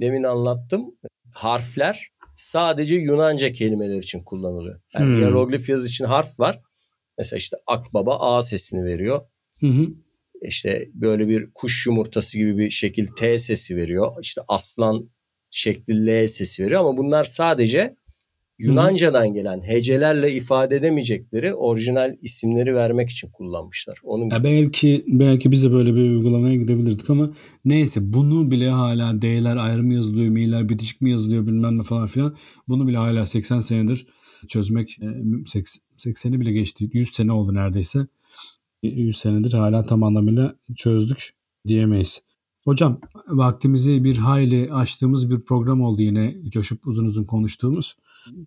[0.01, 0.94] demin anlattım.
[1.32, 4.80] Harfler sadece Yunanca kelimeler için kullanılıyor.
[4.94, 5.16] Yani hmm.
[5.16, 6.61] hieroglif yazı için harf var.
[7.18, 9.20] Mesela işte akbaba A sesini veriyor.
[9.61, 9.86] Hı hı
[10.42, 14.16] işte böyle bir kuş yumurtası gibi bir şekil T sesi veriyor.
[14.22, 15.11] İşte aslan
[15.51, 17.97] şekli L sesi veriyor ama bunlar sadece
[18.59, 23.99] Yunanca'dan gelen hecelerle ifade edemeyecekleri orijinal isimleri vermek için kullanmışlar.
[24.03, 27.31] Onun ya belki belki biz de böyle bir uygulamaya gidebilirdik ama
[27.65, 32.07] neyse bunu bile hala D'ler ayrı mı yazılıyor, M'ler bitişik mi yazılıyor bilmem ne falan
[32.07, 32.37] filan.
[32.69, 34.07] Bunu bile hala 80 senedir
[34.49, 36.91] çözmek 80'i e, bile geçti.
[36.93, 38.07] 100 sene oldu neredeyse.
[38.83, 41.35] 100 senedir hala tam anlamıyla çözdük
[41.67, 42.23] diyemeyiz.
[42.65, 47.97] Hocam vaktimizi bir hayli açtığımız bir program oldu yine coşup uzun uzun konuştuğumuz.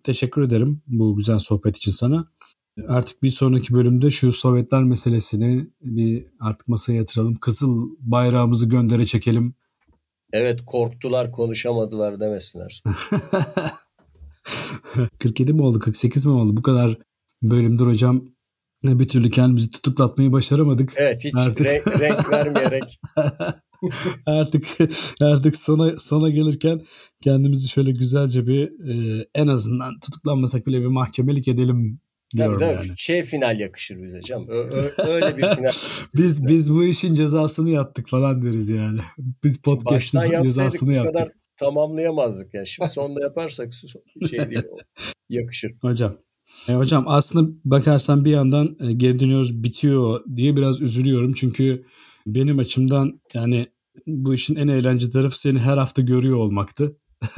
[0.04, 2.28] Teşekkür ederim bu güzel sohbet için sana.
[2.88, 7.34] Artık bir sonraki bölümde şu Sovyetler meselesini bir artık masaya yatıralım.
[7.34, 9.54] Kızıl bayrağımızı göndere çekelim.
[10.32, 12.82] Evet korktular konuşamadılar demesinler.
[15.18, 16.98] 47 mi oldu 48 mi oldu bu kadar
[17.42, 18.24] bölümdür hocam
[18.82, 20.92] bir türlü kendimizi tutuklatmayı başaramadık.
[20.96, 21.66] Evet hiç artık...
[21.66, 23.00] renk, renk vermeyerek.
[24.26, 24.66] artık
[25.20, 26.82] artık sona sona gelirken
[27.22, 32.00] kendimizi şöyle güzelce bir e, en azından tutuklanmasak bile bir mahkemelik edelim
[32.36, 32.86] diyorum tabii, tabii.
[32.86, 32.98] yani.
[32.98, 34.48] Şey final yakışır bize canım.
[34.98, 35.72] öyle bir final.
[36.14, 39.00] biz biz bu işin cezasını yaptık falan deriz yani.
[39.44, 41.14] Biz podcast'ın cezasını yaptık.
[41.14, 42.64] kadar tamamlayamazdık ya.
[42.64, 43.72] Şimdi sonda yaparsak
[44.30, 44.62] şey değil
[45.28, 45.72] yakışır.
[45.82, 46.16] Hocam
[46.68, 51.32] e, hocam aslında bakarsan bir yandan e, geri dönüyoruz bitiyor diye biraz üzülüyorum.
[51.32, 51.84] Çünkü
[52.26, 53.66] benim açımdan yani
[54.06, 56.96] bu işin en eğlenceli tarafı seni her hafta görüyor olmaktı.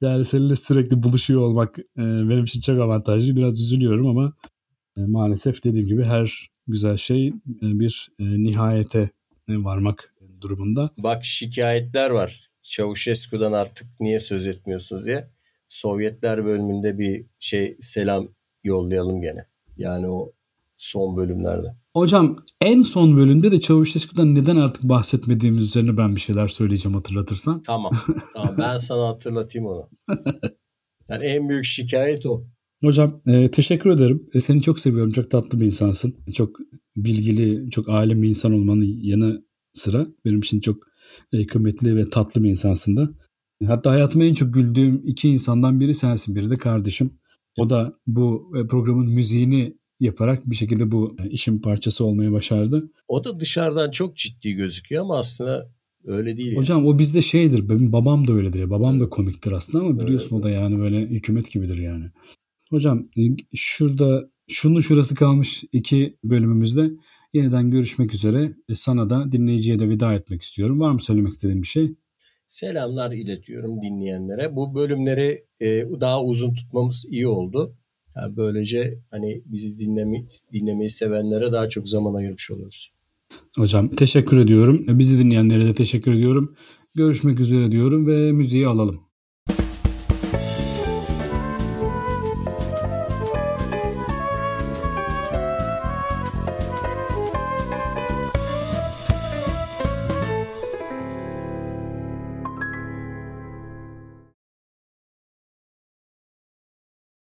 [0.00, 3.36] yani seninle sürekli buluşuyor olmak e, benim için çok avantajlı.
[3.36, 4.32] Biraz üzülüyorum ama
[4.96, 7.32] e, maalesef dediğim gibi her güzel şey e,
[7.62, 9.10] bir nihayete
[9.48, 10.90] varmak durumunda.
[10.98, 12.50] Bak şikayetler var.
[12.62, 15.30] Çavuşesku'dan artık niye söz etmiyorsunuz diye.
[15.68, 18.28] Sovyetler bölümünde bir şey selam
[18.64, 19.46] yollayalım gene.
[19.76, 20.32] Yani o
[20.82, 21.76] son bölümlerde.
[21.94, 27.62] Hocam en son bölümde de Çavuşesku'dan neden artık bahsetmediğimiz üzerine ben bir şeyler söyleyeceğim hatırlatırsan.
[27.62, 27.92] Tamam.
[28.34, 29.88] tamam ben sana hatırlatayım onu.
[31.08, 32.44] Yani en büyük şikayet o.
[32.84, 34.28] Hocam e, teşekkür ederim.
[34.34, 35.12] E, seni çok seviyorum.
[35.12, 36.14] Çok tatlı bir insansın.
[36.34, 36.56] Çok
[36.96, 40.76] bilgili, çok alim bir insan olmanın yanı sıra benim için çok
[41.32, 43.08] e, kıymetli ve tatlı bir insansın da.
[43.66, 46.34] Hatta hayatıma en çok güldüğüm iki insandan biri sensin.
[46.34, 47.10] Biri de kardeşim.
[47.58, 52.90] O da bu e, programın müziğini yaparak bir şekilde bu e, işin parçası olmayı başardı.
[53.08, 55.72] O da dışarıdan çok ciddi gözüküyor ama aslında
[56.04, 56.56] öyle değil.
[56.56, 57.68] Hocam o bizde şeydir.
[57.68, 58.70] Benim babam da öyledir ya.
[58.70, 62.04] Babam da komiktir aslında ama biliyorsun o da yani böyle hükümet gibidir yani.
[62.70, 63.22] Hocam e,
[63.54, 66.90] şurada şunu şurası kalmış iki bölümümüzde
[67.32, 68.52] yeniden görüşmek üzere.
[68.68, 70.80] E, sana da dinleyiciye de veda etmek istiyorum.
[70.80, 71.94] Var mı söylemek istediğin bir şey?
[72.46, 74.56] Selamlar iletiyorum dinleyenlere.
[74.56, 75.44] Bu bölümleri
[76.00, 77.76] daha uzun tutmamız iyi oldu.
[78.16, 82.92] Yani böylece hani bizi dinleme, dinlemeyi sevenlere daha çok zaman ayırmış oluruz.
[83.56, 84.84] Hocam teşekkür ediyorum.
[84.88, 86.56] Bizi dinleyenlere de teşekkür ediyorum.
[86.96, 89.11] Görüşmek üzere diyorum ve müziği alalım.